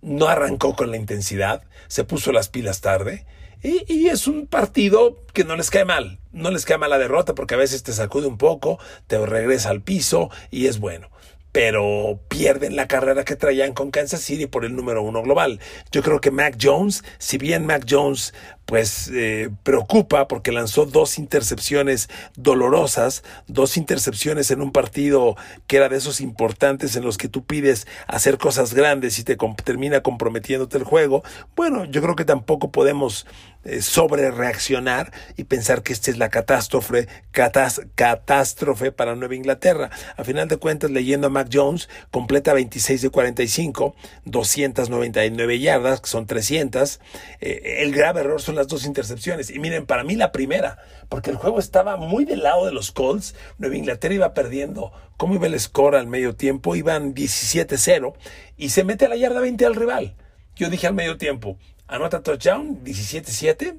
no 0.00 0.28
arrancó 0.28 0.76
con 0.76 0.90
la 0.90 0.96
intensidad, 0.96 1.64
se 1.88 2.04
puso 2.04 2.32
las 2.32 2.48
pilas 2.48 2.80
tarde. 2.80 3.26
Y, 3.62 3.84
y, 3.92 4.08
es 4.08 4.26
un 4.26 4.46
partido 4.46 5.24
que 5.32 5.42
no 5.42 5.56
les 5.56 5.70
cae 5.70 5.86
mal, 5.86 6.20
no 6.30 6.50
les 6.50 6.66
cae 6.66 6.76
mal 6.76 6.90
la 6.90 6.98
derrota 6.98 7.34
porque 7.34 7.54
a 7.54 7.58
veces 7.58 7.82
te 7.82 7.92
sacude 7.92 8.26
un 8.26 8.36
poco, 8.36 8.78
te 9.06 9.18
regresa 9.24 9.70
al 9.70 9.80
piso 9.80 10.30
y 10.50 10.66
es 10.66 10.78
bueno 10.78 11.10
pero 11.56 12.20
pierden 12.28 12.76
la 12.76 12.86
carrera 12.86 13.24
que 13.24 13.34
traían 13.34 13.72
con 13.72 13.90
Kansas 13.90 14.20
City 14.20 14.46
por 14.46 14.66
el 14.66 14.76
número 14.76 15.02
uno 15.02 15.22
global. 15.22 15.58
Yo 15.90 16.02
creo 16.02 16.20
que 16.20 16.30
Mac 16.30 16.58
Jones, 16.60 17.02
si 17.16 17.38
bien 17.38 17.64
Mac 17.64 17.86
Jones 17.88 18.34
pues 18.66 19.08
eh, 19.14 19.50
preocupa 19.62 20.28
porque 20.28 20.52
lanzó 20.52 20.84
dos 20.84 21.18
intercepciones 21.18 22.08
dolorosas, 22.36 23.22
dos 23.46 23.76
intercepciones 23.76 24.50
en 24.50 24.60
un 24.60 24.72
partido 24.72 25.36
que 25.66 25.76
era 25.76 25.88
de 25.88 25.96
esos 25.96 26.20
importantes 26.20 26.96
en 26.96 27.04
los 27.04 27.16
que 27.16 27.28
tú 27.28 27.44
pides 27.44 27.86
hacer 28.08 28.38
cosas 28.38 28.74
grandes 28.74 29.18
y 29.18 29.24
te 29.24 29.36
termina 29.64 30.00
comprometiéndote 30.00 30.78
el 30.78 30.84
juego. 30.84 31.22
Bueno, 31.54 31.84
yo 31.84 32.02
creo 32.02 32.16
que 32.16 32.24
tampoco 32.24 32.70
podemos 32.70 33.26
eh, 33.64 33.82
sobre 33.82 34.30
reaccionar 34.30 35.12
y 35.36 35.44
pensar 35.44 35.82
que 35.82 35.92
esta 35.92 36.12
es 36.12 36.18
la 36.18 36.28
catástrofe, 36.28 37.08
catástrofe 37.32 38.92
para 38.92 39.16
Nueva 39.16 39.34
Inglaterra. 39.34 39.90
A 40.16 40.22
final 40.22 40.46
de 40.46 40.56
cuentas, 40.56 40.90
leyendo 40.90 41.26
a 41.26 41.30
Mac 41.30 41.48
Jones, 41.52 41.88
completa 42.12 42.52
26 42.52 43.02
de 43.02 43.10
45, 43.10 43.96
299 44.24 45.58
yardas, 45.58 46.00
que 46.00 46.08
son 46.08 46.26
300. 46.26 47.00
Eh, 47.40 47.78
el 47.80 47.92
grave 47.92 48.20
error 48.20 48.40
son 48.40 48.55
las 48.56 48.68
dos 48.68 48.84
intercepciones. 48.84 49.50
Y 49.50 49.58
miren, 49.58 49.86
para 49.86 50.02
mí 50.02 50.16
la 50.16 50.32
primera, 50.32 50.78
porque 51.08 51.30
el 51.30 51.36
juego 51.36 51.58
estaba 51.58 51.96
muy 51.96 52.24
del 52.24 52.42
lado 52.42 52.66
de 52.66 52.72
los 52.72 52.90
Colts. 52.90 53.34
Nueva 53.58 53.76
Inglaterra 53.76 54.14
iba 54.14 54.34
perdiendo. 54.34 54.92
¿Cómo 55.16 55.34
iba 55.34 55.46
el 55.46 55.58
score 55.60 55.96
al 55.96 56.06
medio 56.06 56.34
tiempo? 56.34 56.74
Iban 56.74 57.14
17-0 57.14 58.14
y 58.56 58.70
se 58.70 58.84
mete 58.84 59.06
a 59.06 59.08
la 59.08 59.16
yarda 59.16 59.40
20 59.40 59.66
al 59.66 59.74
rival. 59.74 60.16
Yo 60.56 60.70
dije 60.70 60.86
al 60.86 60.94
medio 60.94 61.18
tiempo, 61.18 61.58
anota 61.86 62.22
touchdown, 62.22 62.82
17-7. 62.82 63.78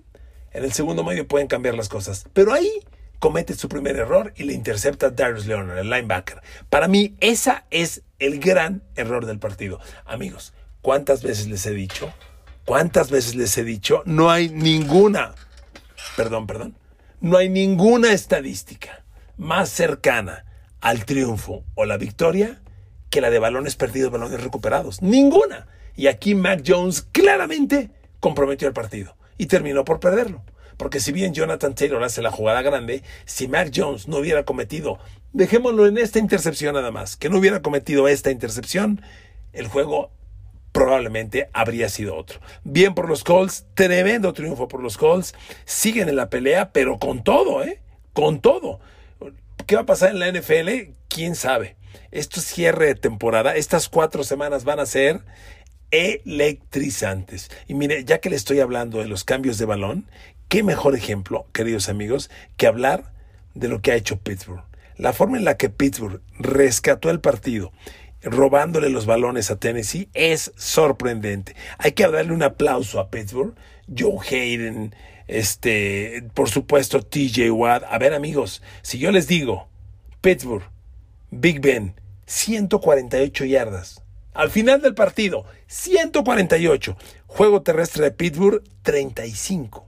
En 0.52 0.64
el 0.64 0.72
segundo 0.72 1.04
medio 1.04 1.28
pueden 1.28 1.48
cambiar 1.48 1.76
las 1.76 1.90
cosas. 1.90 2.26
Pero 2.34 2.54
ahí 2.54 2.72
comete 3.20 3.56
su 3.56 3.68
primer 3.68 3.98
error 3.98 4.34
y 4.36 4.44
le 4.44 4.54
intercepta 4.54 5.10
Darius 5.10 5.46
Leonard, 5.46 5.80
el 5.80 5.90
linebacker. 5.90 6.42
Para 6.70 6.88
mí, 6.88 7.16
esa 7.20 7.66
es 7.72 8.04
el 8.20 8.40
gran 8.40 8.84
error 8.96 9.26
del 9.26 9.40
partido. 9.40 9.80
Amigos, 10.06 10.54
¿cuántas 10.82 11.24
veces 11.24 11.48
les 11.48 11.66
he 11.66 11.72
dicho 11.72 12.14
¿Cuántas 12.68 13.10
veces 13.10 13.36
les 13.36 13.58
he 13.58 13.64
dicho? 13.64 14.04
No 14.04 14.30
hay 14.30 14.50
ninguna, 14.50 15.34
perdón, 16.18 16.48
perdón, 16.48 16.76
no 17.22 17.38
hay 17.38 17.48
ninguna 17.48 18.12
estadística 18.12 19.06
más 19.38 19.70
cercana 19.70 20.44
al 20.82 21.06
triunfo 21.06 21.64
o 21.76 21.86
la 21.86 21.96
victoria 21.96 22.62
que 23.10 23.22
la 23.22 23.30
de 23.30 23.40
balones 23.40 23.78
perdidos, 23.78 24.12
balones 24.12 24.44
recuperados. 24.44 25.02
Ninguna. 25.02 25.68
Y 25.96 26.08
aquí 26.08 26.36
Mac 26.36 26.62
Jones 26.68 27.04
claramente 27.14 27.90
comprometió 28.20 28.68
el 28.68 28.74
partido 28.74 29.16
y 29.38 29.46
terminó 29.46 29.86
por 29.86 30.02
perderlo. 30.02 30.44
Porque 30.76 31.00
si 31.00 31.14
bien 31.14 31.34
Jonathan 31.34 31.74
Taylor 31.74 32.04
hace 32.04 32.22
la 32.22 32.32
jugada 32.32 32.62
grande, 32.64 33.02
si 33.24 33.48
Mac 33.48 33.72
Jones 33.74 34.10
no 34.10 34.18
hubiera 34.18 34.44
cometido, 34.44 35.00
dejémoslo 35.32 35.88
en 35.88 35.98
esta 35.98 36.20
intercepción 36.20 36.76
nada 36.76 36.92
más, 36.92 37.16
que 37.16 37.30
no 37.30 37.38
hubiera 37.38 37.62
cometido 37.62 38.10
esta 38.10 38.30
intercepción, 38.30 39.02
el 39.54 39.70
juego 39.70 40.12
probablemente 40.78 41.50
habría 41.54 41.90
sido 41.90 42.16
otro. 42.16 42.40
Bien 42.64 42.94
por 42.94 43.10
los 43.10 43.24
Colts, 43.24 43.66
tremendo 43.74 44.32
triunfo 44.34 44.68
por 44.68 44.84
los 44.84 44.96
Colts. 44.96 45.34
Siguen 45.66 46.08
en 46.08 46.16
la 46.16 46.30
pelea, 46.30 46.72
pero 46.72 47.00
con 47.00 47.24
todo, 47.24 47.64
¿eh? 47.64 47.82
Con 48.14 48.42
todo. 48.42 48.80
¿Qué 49.66 49.74
va 49.74 49.82
a 49.82 49.86
pasar 49.88 50.12
en 50.12 50.20
la 50.20 50.32
NFL? 50.32 50.94
¿Quién 51.08 51.34
sabe? 51.34 51.78
Esto 52.12 52.40
es 52.40 52.46
cierre 52.46 52.86
de 52.86 52.94
temporada. 52.94 53.56
Estas 53.56 53.90
cuatro 53.90 54.24
semanas 54.24 54.66
van 54.66 54.80
a 54.80 54.86
ser 54.86 55.22
electrizantes. 55.90 57.50
Y 57.68 57.74
mire, 57.74 58.06
ya 58.06 58.20
que 58.20 58.30
le 58.30 58.36
estoy 58.36 58.60
hablando 58.60 59.00
de 59.00 59.08
los 59.08 59.24
cambios 59.24 59.58
de 59.58 59.66
balón, 59.66 60.08
qué 60.48 60.62
mejor 60.62 60.94
ejemplo, 60.94 61.48
queridos 61.54 61.90
amigos, 61.90 62.30
que 62.56 62.68
hablar 62.68 63.14
de 63.56 63.68
lo 63.68 63.82
que 63.82 63.94
ha 63.94 63.96
hecho 63.96 64.20
Pittsburgh. 64.20 64.64
La 64.96 65.12
forma 65.12 65.38
en 65.38 65.46
la 65.46 65.58
que 65.58 65.70
Pittsburgh 65.70 66.22
rescató 66.38 67.10
el 67.10 67.20
partido 67.20 67.72
robándole 68.30 68.90
los 68.90 69.06
balones 69.06 69.52
a 69.52 69.58
Tennessee 69.58 70.10
es 70.14 70.52
sorprendente. 70.56 71.56
Hay 71.78 71.94
que 71.94 72.08
darle 72.08 72.34
un 72.34 72.44
aplauso 72.44 73.00
a 73.00 73.10
Pittsburgh, 73.10 73.56
Joe 73.96 74.18
Hayden, 74.30 74.96
este, 75.28 76.24
por 76.34 76.50
supuesto 76.50 77.02
TJ 77.02 77.52
Watt. 77.52 77.84
A 77.90 77.98
ver 77.98 78.14
amigos, 78.14 78.62
si 78.82 78.98
yo 79.00 79.12
les 79.12 79.28
digo 79.28 79.68
Pittsburgh, 80.22 80.64
Big 81.32 81.60
Ben, 81.62 81.96
148 82.26 83.46
yardas. 83.46 84.04
Al 84.34 84.52
final 84.52 84.82
del 84.82 84.94
partido, 84.94 85.46
148. 85.68 86.96
Juego 87.26 87.64
terrestre 87.64 88.04
de 88.04 88.12
Pittsburgh, 88.12 88.64
35. 88.84 89.88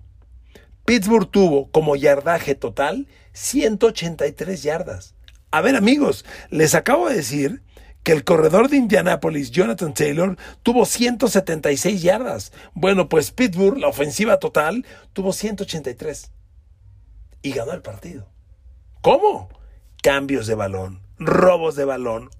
Pittsburgh 0.85 1.29
tuvo 1.29 1.69
como 1.69 1.95
yardaje 1.95 2.55
total 2.55 3.07
183 3.33 4.63
yardas. 4.63 5.13
A 5.51 5.61
ver 5.61 5.75
amigos, 5.75 6.25
les 6.49 6.75
acabo 6.75 7.09
de 7.09 7.15
decir 7.15 7.61
que 8.09 8.15
el 8.15 8.23
corredor 8.23 8.69
de 8.69 8.77
Indianapolis, 8.77 9.51
Jonathan 9.51 9.93
Taylor, 9.93 10.35
tuvo 10.63 10.87
176 10.87 12.01
yardas. 12.01 12.51
Bueno, 12.73 13.07
pues 13.07 13.29
Pittsburgh, 13.29 13.77
la 13.77 13.87
ofensiva 13.87 14.39
total, 14.39 14.83
tuvo 15.13 15.31
183. 15.31 16.31
Y 17.43 17.51
ganó 17.51 17.73
el 17.73 17.83
partido. 17.83 18.27
¿Cómo? 19.01 19.49
Cambios 20.01 20.47
de 20.47 20.55
balón, 20.55 21.03
robos 21.19 21.75
de 21.75 21.85
balón, 21.85 22.31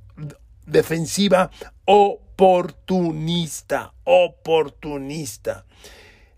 defensiva 0.66 1.52
oportunista, 1.86 3.94
oportunista. 4.06 5.66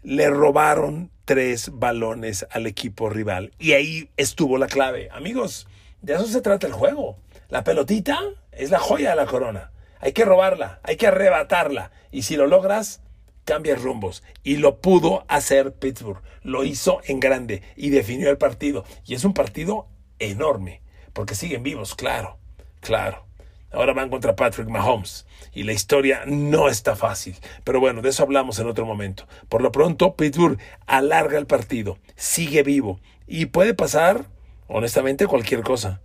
Le 0.04 0.30
robaron 0.30 1.10
tres 1.24 1.70
balones 1.72 2.46
al 2.52 2.68
equipo 2.68 3.10
rival. 3.10 3.54
Y 3.60 3.72
ahí 3.72 4.10
estuvo 4.18 4.58
la 4.58 4.68
clave. 4.68 5.08
Amigos, 5.10 5.70
de 6.02 6.16
eso 6.16 6.28
se 6.28 6.42
trata 6.42 6.68
el 6.68 6.74
juego. 6.74 7.16
La 7.48 7.64
pelotita 7.64 8.20
es 8.52 8.70
la 8.70 8.80
joya 8.80 9.12
de 9.12 9.16
la 9.16 9.26
corona. 9.26 9.72
Hay 10.00 10.14
que 10.14 10.26
robarla, 10.26 10.80
hay 10.84 10.98
que 10.98 11.08
arrebatarla. 11.08 11.92
Y 12.12 12.24
si 12.24 12.36
lo 12.36 12.48
logras, 12.48 13.02
cambias 13.46 13.82
rumbos. 13.82 14.24
Y 14.44 14.58
lo 14.58 14.80
pudo 14.80 15.26
hacer 15.28 15.74
Pittsburgh. 15.74 16.22
Lo 16.44 16.64
hizo 16.64 17.02
en 17.06 17.20
grande 17.20 17.62
y 17.76 17.90
definió 17.90 18.30
el 18.30 18.38
partido. 18.38 18.84
Y 19.06 19.14
es 19.14 19.24
un 19.24 19.34
partido 19.34 19.88
enorme, 20.20 20.82
porque 21.14 21.36
siguen 21.36 21.64
vivos, 21.64 21.96
claro, 21.96 22.38
claro. 22.80 23.26
Ahora 23.72 23.94
van 23.94 24.10
contra 24.10 24.36
Patrick 24.36 24.68
Mahomes. 24.68 25.26
Y 25.54 25.64
la 25.64 25.74
historia 25.74 26.24
no 26.26 26.68
está 26.68 26.96
fácil. 26.96 27.36
Pero 27.64 27.80
bueno, 27.80 28.02
de 28.02 28.10
eso 28.10 28.24
hablamos 28.24 28.60
en 28.60 28.68
otro 28.68 28.86
momento. 28.86 29.28
Por 29.50 29.62
lo 29.62 29.72
pronto, 29.72 30.16
Pittsburgh 30.16 30.60
alarga 30.88 31.38
el 31.38 31.48
partido, 31.48 31.98
sigue 32.16 32.64
vivo. 32.64 33.00
Y 33.28 33.46
puede 33.46 33.74
pasar, 33.74 34.26
honestamente, 34.68 35.28
cualquier 35.28 35.62
cosa. 35.62 36.02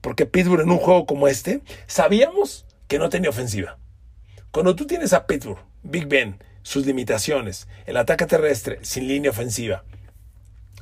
Porque 0.00 0.26
Pittsburgh 0.26 0.62
en 0.62 0.70
un 0.70 0.78
juego 0.78 1.06
como 1.06 1.28
este, 1.28 1.62
sabíamos 1.86 2.66
que 2.86 2.98
no 2.98 3.08
tenía 3.08 3.30
ofensiva. 3.30 3.78
Cuando 4.50 4.74
tú 4.74 4.86
tienes 4.86 5.12
a 5.12 5.26
Pittsburgh, 5.26 5.58
Big 5.82 6.06
Ben, 6.06 6.42
sus 6.62 6.86
limitaciones, 6.86 7.68
el 7.86 7.96
ataque 7.96 8.26
terrestre 8.26 8.78
sin 8.82 9.08
línea 9.08 9.30
ofensiva, 9.30 9.84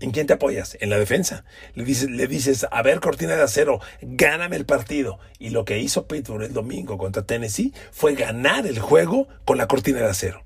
¿En 0.00 0.10
quién 0.10 0.26
te 0.26 0.34
apoyas? 0.34 0.76
En 0.80 0.90
la 0.90 0.98
defensa. 0.98 1.44
Le 1.74 1.84
dices, 1.84 2.10
le 2.10 2.26
dices, 2.26 2.66
a 2.70 2.82
ver, 2.82 3.00
cortina 3.00 3.34
de 3.34 3.42
acero, 3.42 3.80
gáname 4.02 4.56
el 4.56 4.66
partido. 4.66 5.18
Y 5.38 5.50
lo 5.50 5.64
que 5.64 5.78
hizo 5.78 6.06
Pittsburgh 6.06 6.42
el 6.42 6.52
domingo 6.52 6.98
contra 6.98 7.22
Tennessee 7.22 7.72
fue 7.92 8.14
ganar 8.14 8.66
el 8.66 8.78
juego 8.78 9.26
con 9.46 9.56
la 9.56 9.66
cortina 9.66 10.00
de 10.00 10.06
acero. 10.06 10.45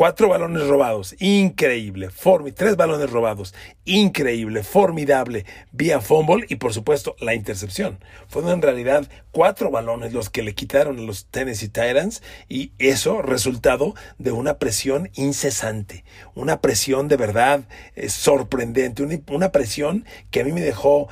Cuatro 0.00 0.30
balones 0.30 0.66
robados, 0.66 1.14
increíble. 1.18 2.08
Formi 2.08 2.52
tres 2.52 2.74
balones 2.74 3.10
robados, 3.10 3.54
increíble, 3.84 4.62
formidable. 4.62 5.44
Vía 5.72 6.00
fumble 6.00 6.46
y 6.48 6.56
por 6.56 6.72
supuesto 6.72 7.16
la 7.20 7.34
intercepción. 7.34 7.98
Fueron 8.26 8.52
en 8.52 8.62
realidad 8.62 9.06
cuatro 9.30 9.70
balones 9.70 10.14
los 10.14 10.30
que 10.30 10.42
le 10.42 10.54
quitaron 10.54 10.98
a 10.98 11.02
los 11.02 11.26
Tennessee 11.26 11.68
Titans 11.68 12.22
y 12.48 12.72
eso 12.78 13.20
resultado 13.20 13.94
de 14.16 14.32
una 14.32 14.56
presión 14.56 15.10
incesante. 15.16 16.02
Una 16.34 16.62
presión 16.62 17.06
de 17.08 17.18
verdad 17.18 17.68
eh, 17.94 18.08
sorprendente. 18.08 19.02
una 19.28 19.52
presión 19.52 20.06
que 20.30 20.40
a 20.40 20.44
mí 20.44 20.52
me 20.52 20.62
dejó 20.62 21.08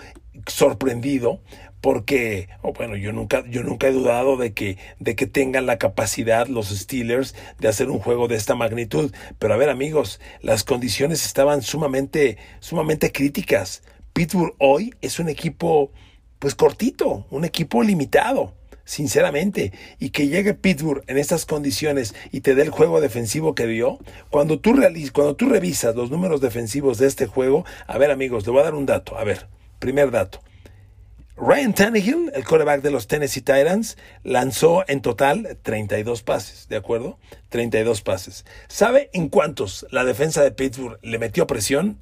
sorprendido 0.46 1.42
porque, 1.80 2.48
bueno, 2.76 2.96
yo 2.96 3.12
nunca, 3.12 3.44
yo 3.48 3.62
nunca 3.62 3.88
he 3.88 3.92
dudado 3.92 4.36
de 4.36 4.52
que, 4.52 4.78
de 4.98 5.14
que 5.16 5.26
tengan 5.26 5.66
la 5.66 5.78
capacidad 5.78 6.46
los 6.48 6.68
Steelers 6.68 7.34
de 7.58 7.68
hacer 7.68 7.90
un 7.90 7.98
juego 7.98 8.28
de 8.28 8.36
esta 8.36 8.54
magnitud. 8.54 9.12
Pero 9.38 9.54
a 9.54 9.56
ver, 9.56 9.68
amigos, 9.68 10.20
las 10.40 10.64
condiciones 10.64 11.24
estaban 11.24 11.62
sumamente, 11.62 12.38
sumamente 12.60 13.12
críticas. 13.12 13.82
Pittsburgh 14.12 14.54
hoy 14.58 14.94
es 15.00 15.18
un 15.18 15.28
equipo, 15.28 15.92
pues 16.38 16.54
cortito, 16.54 17.26
un 17.30 17.44
equipo 17.44 17.82
limitado 17.82 18.54
sinceramente, 18.88 19.72
y 19.98 20.10
que 20.10 20.28
llegue 20.28 20.54
Pittsburgh 20.54 21.04
en 21.08 21.18
estas 21.18 21.44
condiciones 21.44 22.14
y 22.32 22.40
te 22.40 22.54
dé 22.54 22.62
el 22.62 22.70
juego 22.70 23.02
defensivo 23.02 23.54
que 23.54 23.66
dio, 23.66 23.98
cuando 24.30 24.60
tú, 24.60 24.74
cuando 25.12 25.36
tú 25.36 25.46
revisas 25.46 25.94
los 25.94 26.10
números 26.10 26.40
defensivos 26.40 26.96
de 26.96 27.06
este 27.06 27.26
juego, 27.26 27.66
a 27.86 27.98
ver 27.98 28.10
amigos, 28.10 28.46
le 28.46 28.52
voy 28.52 28.62
a 28.62 28.64
dar 28.64 28.74
un 28.74 28.86
dato, 28.86 29.18
a 29.18 29.24
ver, 29.24 29.46
primer 29.78 30.10
dato, 30.10 30.40
Ryan 31.40 31.72
Tannehill, 31.72 32.32
el 32.34 32.44
quarterback 32.44 32.82
de 32.82 32.90
los 32.90 33.06
Tennessee 33.06 33.42
Titans, 33.42 33.96
lanzó 34.24 34.84
en 34.88 35.00
total 35.02 35.56
32 35.62 36.22
pases, 36.22 36.66
¿de 36.68 36.76
acuerdo? 36.76 37.18
32 37.50 38.02
pases. 38.02 38.44
¿Sabe 38.66 39.08
en 39.12 39.28
cuántos 39.28 39.86
la 39.90 40.04
defensa 40.04 40.42
de 40.42 40.50
Pittsburgh 40.50 40.98
le 41.00 41.18
metió 41.18 41.46
presión? 41.46 42.00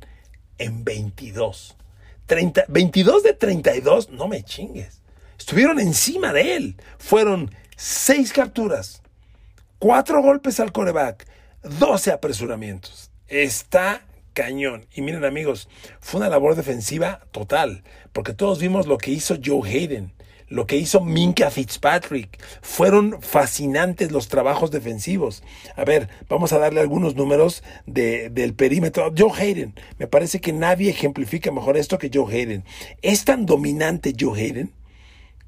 En 0.57 0.85
22. 0.85 1.77
30, 2.25 2.65
22 2.69 3.23
de 3.23 3.35
32, 3.35 4.09
no 4.09 4.27
me 4.27 4.43
chingues. 4.43 5.03
Estuvieron 5.39 5.81
encima 5.81 6.33
de 6.33 6.57
él. 6.57 6.77
Fueron 6.99 7.55
6 7.77 8.33
capturas, 8.33 9.03
4 9.81 10.23
golpes 10.23 10.61
al 10.61 10.73
quarterback, 10.73 11.27
12 11.63 12.11
apresuramientos. 12.11 13.11
Está 13.29 14.06
cañón. 14.37 14.87
Y 14.95 15.01
miren 15.01 15.25
amigos, 15.25 15.69
fue 15.99 16.21
una 16.21 16.29
labor 16.29 16.55
defensiva 16.55 17.21
total, 17.33 17.83
porque 18.13 18.35
todos 18.35 18.61
vimos 18.61 18.87
lo 18.87 18.99
que 18.99 19.11
hizo 19.11 19.37
Joe 19.43 19.67
Hayden, 19.67 20.13
lo 20.49 20.67
que 20.67 20.77
hizo 20.77 21.01
Minka 21.01 21.51
Fitzpatrick. 21.51 22.39
Fueron 22.61 23.23
fascinantes 23.23 24.13
los 24.13 24.29
trabajos 24.29 24.71
defensivos. 24.71 25.43
A 25.75 25.87
ver, 25.87 26.11
vamos 26.29 26.53
a 26.53 26.59
darle 26.59 26.81
algunos 26.81 27.17
números 27.17 27.65
de, 27.87 28.29
del 28.29 28.53
perímetro. 28.55 29.11
Joe 29.17 29.33
Hayden, 29.35 29.75
me 29.99 30.07
parece 30.07 30.39
que 30.39 30.53
nadie 30.53 30.91
ejemplifica 30.91 31.51
mejor 31.51 31.79
esto 31.79 31.97
que 31.97 32.11
Joe 32.13 32.31
Hayden. 32.31 32.63
Es 33.01 33.25
tan 33.25 33.47
dominante 33.47 34.13
Joe 34.21 34.39
Hayden 34.39 34.75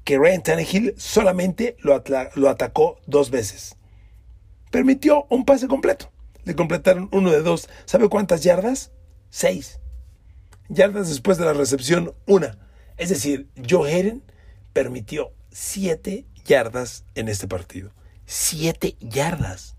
que 0.03 0.17
Ryan 0.17 0.41
Tannehill 0.41 0.95
solamente 0.97 1.77
lo 1.83 2.49
atacó 2.49 2.97
dos 3.05 3.29
veces. 3.29 3.77
Permitió 4.71 5.27
un 5.29 5.45
pase 5.45 5.67
completo. 5.67 6.11
Le 6.43 6.55
completaron 6.55 7.09
uno 7.11 7.31
de 7.31 7.41
dos. 7.41 7.69
¿Sabe 7.85 8.09
cuántas 8.09 8.43
yardas? 8.43 8.91
Seis. 9.29 9.79
Yardas 10.69 11.09
después 11.09 11.37
de 11.37 11.45
la 11.45 11.53
recepción, 11.53 12.13
una. 12.25 12.57
Es 12.97 13.09
decir, 13.09 13.49
Joe 13.67 13.91
Hayden 13.91 14.23
permitió 14.73 15.33
siete 15.51 16.25
yardas 16.45 17.05
en 17.15 17.29
este 17.29 17.47
partido. 17.47 17.91
Siete 18.25 18.95
yardas. 18.99 19.75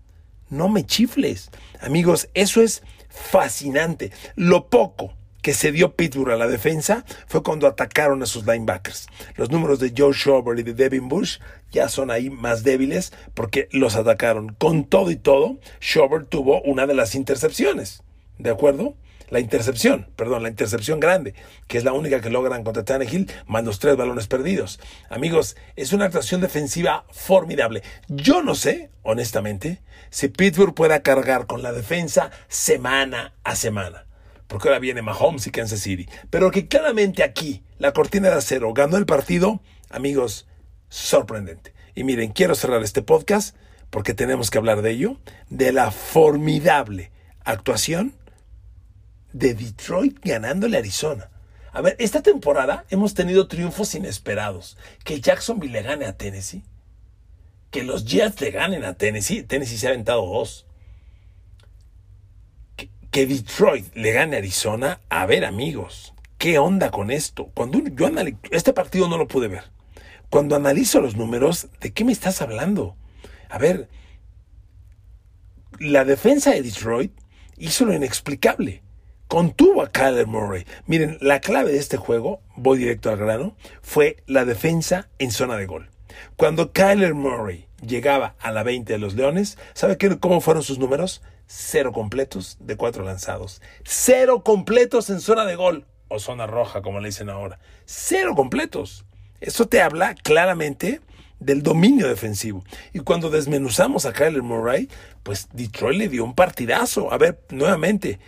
No 0.49 0.67
me 0.67 0.85
chifles. 0.85 1.49
Amigos, 1.79 2.29
eso 2.33 2.61
es 2.61 2.83
fascinante. 3.09 4.11
Lo 4.35 4.69
poco 4.69 5.13
que 5.41 5.53
se 5.53 5.71
dio 5.71 5.95
Pittsburgh 5.95 6.31
a 6.31 6.37
la 6.37 6.47
defensa 6.47 7.03
fue 7.27 7.43
cuando 7.43 7.67
atacaron 7.67 8.21
a 8.21 8.25
sus 8.25 8.45
linebackers. 8.45 9.07
Los 9.35 9.49
números 9.49 9.79
de 9.79 9.93
Joe 9.95 10.13
Schauber 10.13 10.59
y 10.59 10.63
de 10.63 10.73
Devin 10.73 11.07
Bush 11.07 11.39
ya 11.71 11.89
son 11.89 12.11
ahí 12.11 12.29
más 12.29 12.63
débiles 12.63 13.13
porque 13.33 13.67
los 13.71 13.95
atacaron. 13.95 14.53
Con 14.53 14.85
todo 14.85 15.11
y 15.11 15.15
todo, 15.15 15.57
Schauber 15.79 16.25
tuvo 16.25 16.61
una 16.61 16.87
de 16.87 16.93
las 16.93 17.15
intercepciones. 17.15 18.03
¿De 18.37 18.49
acuerdo? 18.49 18.95
La 19.29 19.39
intercepción, 19.39 20.07
perdón, 20.17 20.43
la 20.43 20.49
intercepción 20.49 20.99
grande, 20.99 21.35
que 21.67 21.77
es 21.77 21.85
la 21.85 21.93
única 21.93 22.19
que 22.19 22.29
logran 22.29 22.65
contra 22.65 22.83
Tannehill, 22.83 23.31
más 23.47 23.63
los 23.63 23.79
tres 23.79 23.95
balones 23.95 24.27
perdidos. 24.27 24.77
Amigos, 25.09 25.55
es 25.77 25.93
una 25.93 26.05
actuación 26.05 26.41
defensiva 26.41 27.05
formidable. 27.11 27.81
Yo 28.09 28.43
no 28.43 28.55
sé, 28.55 28.89
honestamente, 29.03 29.81
si 30.09 30.27
Pittsburgh 30.27 30.73
pueda 30.73 31.01
cargar 31.01 31.47
con 31.47 31.63
la 31.63 31.71
defensa 31.71 32.29
semana 32.49 33.33
a 33.45 33.55
semana 33.55 34.05
porque 34.51 34.67
ahora 34.67 34.79
viene 34.79 35.01
Mahomes 35.01 35.47
y 35.47 35.51
Kansas 35.51 35.79
City. 35.79 36.09
Pero 36.29 36.51
que 36.51 36.67
claramente 36.67 37.23
aquí 37.23 37.63
la 37.79 37.93
cortina 37.93 38.29
de 38.29 38.35
acero 38.35 38.73
ganó 38.73 38.97
el 38.97 39.05
partido, 39.05 39.61
amigos, 39.89 40.45
sorprendente. 40.91 41.73
Y 41.95 42.03
miren, 42.03 42.33
quiero 42.33 42.53
cerrar 42.53 42.83
este 42.83 43.01
podcast 43.01 43.55
porque 43.89 44.13
tenemos 44.13 44.51
que 44.51 44.57
hablar 44.57 44.81
de 44.81 44.91
ello, 44.91 45.17
de 45.49 45.71
la 45.71 45.89
formidable 45.91 47.11
actuación 47.43 48.13
de 49.33 49.53
Detroit 49.53 50.19
ganándole 50.21 50.77
a 50.77 50.81
Arizona. 50.81 51.29
A 51.71 51.81
ver, 51.81 51.95
esta 51.99 52.21
temporada 52.21 52.85
hemos 52.89 53.13
tenido 53.13 53.47
triunfos 53.47 53.95
inesperados. 53.95 54.77
Que 55.05 55.21
Jacksonville 55.21 55.71
le 55.71 55.83
gane 55.83 56.05
a 56.05 56.17
Tennessee. 56.17 56.63
Que 57.69 57.83
los 57.83 58.03
Jets 58.05 58.41
le 58.41 58.51
ganen 58.51 58.83
a 58.83 58.95
Tennessee. 58.95 59.43
Tennessee 59.43 59.77
se 59.77 59.87
ha 59.87 59.91
aventado 59.91 60.25
dos 60.25 60.65
que 63.11 63.27
Detroit 63.27 63.93
le 63.93 64.13
gane 64.13 64.37
a 64.37 64.39
Arizona, 64.39 65.01
a 65.09 65.25
ver 65.25 65.43
amigos, 65.43 66.13
¿qué 66.37 66.57
onda 66.57 66.91
con 66.91 67.11
esto? 67.11 67.51
Cuando 67.53 67.79
yo 67.79 68.09
este 68.51 68.73
partido 68.73 69.09
no 69.09 69.17
lo 69.17 69.27
pude 69.27 69.49
ver. 69.49 69.63
Cuando 70.31 70.55
analizo 70.55 71.01
los 71.01 71.17
números, 71.17 71.67
¿de 71.81 71.91
qué 71.91 72.05
me 72.05 72.13
estás 72.13 72.41
hablando? 72.41 72.95
A 73.49 73.57
ver, 73.57 73.89
la 75.77 76.05
defensa 76.05 76.51
de 76.51 76.61
Detroit 76.61 77.11
hizo 77.57 77.83
lo 77.83 77.93
inexplicable. 77.93 78.81
Contuvo 79.27 79.81
a 79.81 79.91
Kyler 79.91 80.27
Murray. 80.27 80.65
Miren, 80.87 81.17
la 81.19 81.41
clave 81.41 81.73
de 81.73 81.79
este 81.79 81.97
juego, 81.97 82.39
voy 82.55 82.77
directo 82.77 83.09
al 83.09 83.17
grano, 83.17 83.57
fue 83.81 84.23
la 84.25 84.45
defensa 84.45 85.09
en 85.19 85.31
zona 85.31 85.57
de 85.57 85.65
gol. 85.65 85.89
Cuando 86.37 86.71
Kyler 86.71 87.13
Murray 87.13 87.67
llegaba 87.85 88.35
a 88.39 88.51
la 88.51 88.63
20 88.63 88.93
de 88.93 88.99
los 88.99 89.15
Leones, 89.15 89.57
¿sabe 89.73 89.97
qué, 89.97 90.17
cómo 90.17 90.39
fueron 90.39 90.63
sus 90.63 90.79
números? 90.79 91.21
cero 91.45 91.91
completos 91.91 92.55
de 92.61 92.77
cuatro 92.77 93.03
lanzados. 93.03 93.61
Cero 93.83 94.43
completos 94.43 95.09
en 95.09 95.19
zona 95.19 95.43
de 95.43 95.57
gol 95.57 95.87
o 96.07 96.19
zona 96.19 96.47
roja, 96.47 96.81
como 96.81 97.01
le 97.01 97.09
dicen 97.09 97.29
ahora. 97.29 97.59
Cero 97.83 98.33
completos. 98.33 99.03
Eso 99.41 99.67
te 99.67 99.81
habla 99.81 100.15
claramente 100.15 101.01
del 101.39 101.63
dominio 101.63 102.07
defensivo. 102.07 102.63
Y 102.93 102.99
cuando 102.99 103.29
desmenuzamos 103.29 104.05
a 104.05 104.13
Kyler 104.13 104.43
Murray, 104.43 104.87
pues 105.23 105.49
Detroit 105.51 105.97
le 105.97 106.07
dio 106.07 106.23
un 106.23 106.35
partidazo. 106.35 107.11
A 107.11 107.17
ver, 107.17 107.41
nuevamente, 107.49 108.19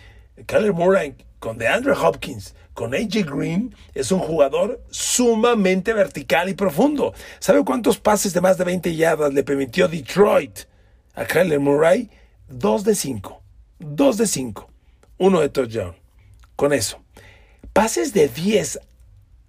Kyler 0.47 0.73
Murray 0.73 1.15
con 1.39 1.57
DeAndre 1.57 1.93
Hopkins, 1.93 2.55
con 2.73 2.95
AJ 2.95 3.25
Green, 3.25 3.75
es 3.93 4.11
un 4.11 4.19
jugador 4.19 4.81
sumamente 4.89 5.93
vertical 5.93 6.49
y 6.49 6.53
profundo. 6.53 7.13
¿Sabe 7.39 7.63
cuántos 7.63 7.99
pases 7.99 8.33
de 8.33 8.41
más 8.41 8.57
de 8.57 8.63
20 8.63 8.95
yardas 8.95 9.33
le 9.33 9.43
permitió 9.43 9.87
Detroit 9.87 10.61
a 11.13 11.25
Kyler 11.25 11.59
Murray? 11.59 12.09
2 12.47 12.83
de 12.83 12.95
5. 12.95 13.41
2 13.79 14.17
de 14.17 14.27
5. 14.27 14.69
Uno 15.19 15.41
de 15.41 15.49
touchdown. 15.49 15.95
Con 16.55 16.73
eso. 16.73 16.99
Pases 17.73 18.13
de 18.13 18.27
10 18.27 18.79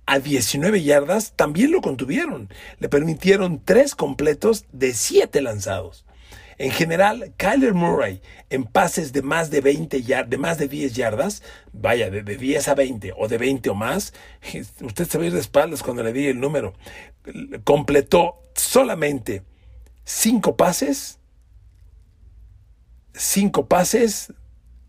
a 0.07 0.19
19 0.19 0.83
yardas 0.83 1.33
también 1.35 1.71
lo 1.71 1.81
contuvieron. 1.81 2.49
Le 2.79 2.89
permitieron 2.89 3.63
3 3.65 3.95
completos 3.95 4.67
de 4.73 4.93
7 4.93 5.41
lanzados. 5.43 6.05
En 6.57 6.71
general, 6.71 7.33
Kyler 7.37 7.75
Murray 7.75 8.23
en 8.49 8.65
pases 8.65 9.13
de 9.13 9.23
más 9.23 9.51
de 9.51 9.61
20 9.61 10.03
yardas, 10.03 10.31
de 10.31 10.39
más 10.39 10.59
de 10.59 10.69
10 10.69 10.95
yardas, 10.95 11.43
vaya, 11.73 12.11
de, 12.11 12.23
10 12.23 12.69
a 12.69 12.75
20 12.75 13.13
o 13.17 13.27
de 13.27 13.39
20 13.39 13.71
o 13.71 13.75
más, 13.75 14.15
usted 14.81 15.09
se 15.09 15.19
va 15.19 15.25
a 15.25 15.27
ir 15.27 15.33
de 15.33 15.41
espaldas 15.41 15.83
cuando 15.83 16.03
le 16.03 16.13
di 16.13 16.27
el 16.29 16.39
número. 16.39 16.75
completó 17.65 18.41
solamente 18.55 19.43
cinco 20.05 20.57
pases, 20.57 21.19
cinco 23.15 23.67
pases 23.67 24.33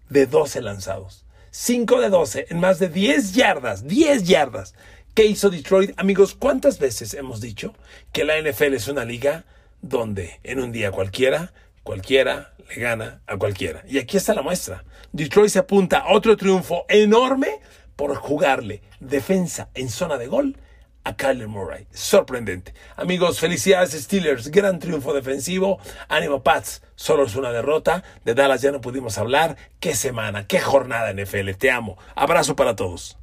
de 0.10 0.28
12 0.28 0.62
lanzados. 0.62 1.25
5 1.58 2.01
de 2.01 2.10
12 2.10 2.47
en 2.49 2.60
más 2.60 2.80
de 2.80 2.89
10 2.89 3.32
yardas, 3.34 3.88
10 3.88 4.23
yardas. 4.23 4.75
¿Qué 5.15 5.25
hizo 5.25 5.49
Detroit? 5.49 5.93
Amigos, 5.95 6.36
¿cuántas 6.36 6.78
veces 6.78 7.13
hemos 7.13 7.39
dicho 7.39 7.73
que 8.12 8.25
la 8.25 8.38
NFL 8.38 8.73
es 8.73 8.89
una 8.89 9.06
liga 9.06 9.45
donde 9.82 10.41
en 10.43 10.60
un 10.60 10.73
día 10.73 10.91
cualquiera, 10.91 11.54
cualquiera 11.84 12.54
le 12.67 12.82
gana 12.82 13.21
a 13.25 13.38
cualquiera? 13.38 13.82
Y 13.88 13.97
aquí 13.97 14.17
está 14.17 14.34
la 14.34 14.41
muestra. 14.41 14.84
Detroit 15.13 15.51
se 15.51 15.60
apunta 15.60 15.99
a 15.99 16.13
otro 16.13 16.36
triunfo 16.36 16.84
enorme 16.89 17.62
por 17.95 18.13
jugarle 18.17 18.82
defensa 18.99 19.69
en 19.73 19.89
zona 19.89 20.17
de 20.17 20.28
gol 20.28 20.58
a 21.06 21.15
Kyler 21.15 21.47
Murray. 21.47 21.88
Sorprendente. 21.93 22.73
Amigos, 22.97 23.39
felicidades 23.39 23.93
Steelers. 23.93 24.51
Gran 24.51 24.80
triunfo 24.80 25.13
defensivo. 25.13 25.80
Ánimo 26.10 26.43
Pats. 26.43 26.82
Solo 26.95 27.23
es 27.23 27.38
una 27.38 27.54
derrota. 27.54 28.04
De 28.25 28.34
Dallas 28.34 28.62
ya 28.62 28.73
no 28.73 28.82
pudimos 28.82 29.17
hablar. 29.17 29.56
Qué 29.80 29.95
semana, 29.95 30.45
qué 30.45 30.60
jornada 30.60 31.13
NFL. 31.13 31.51
Te 31.51 31.71
amo. 31.71 31.97
Abrazo 32.15 32.58
para 32.58 32.75
todos. 32.75 33.17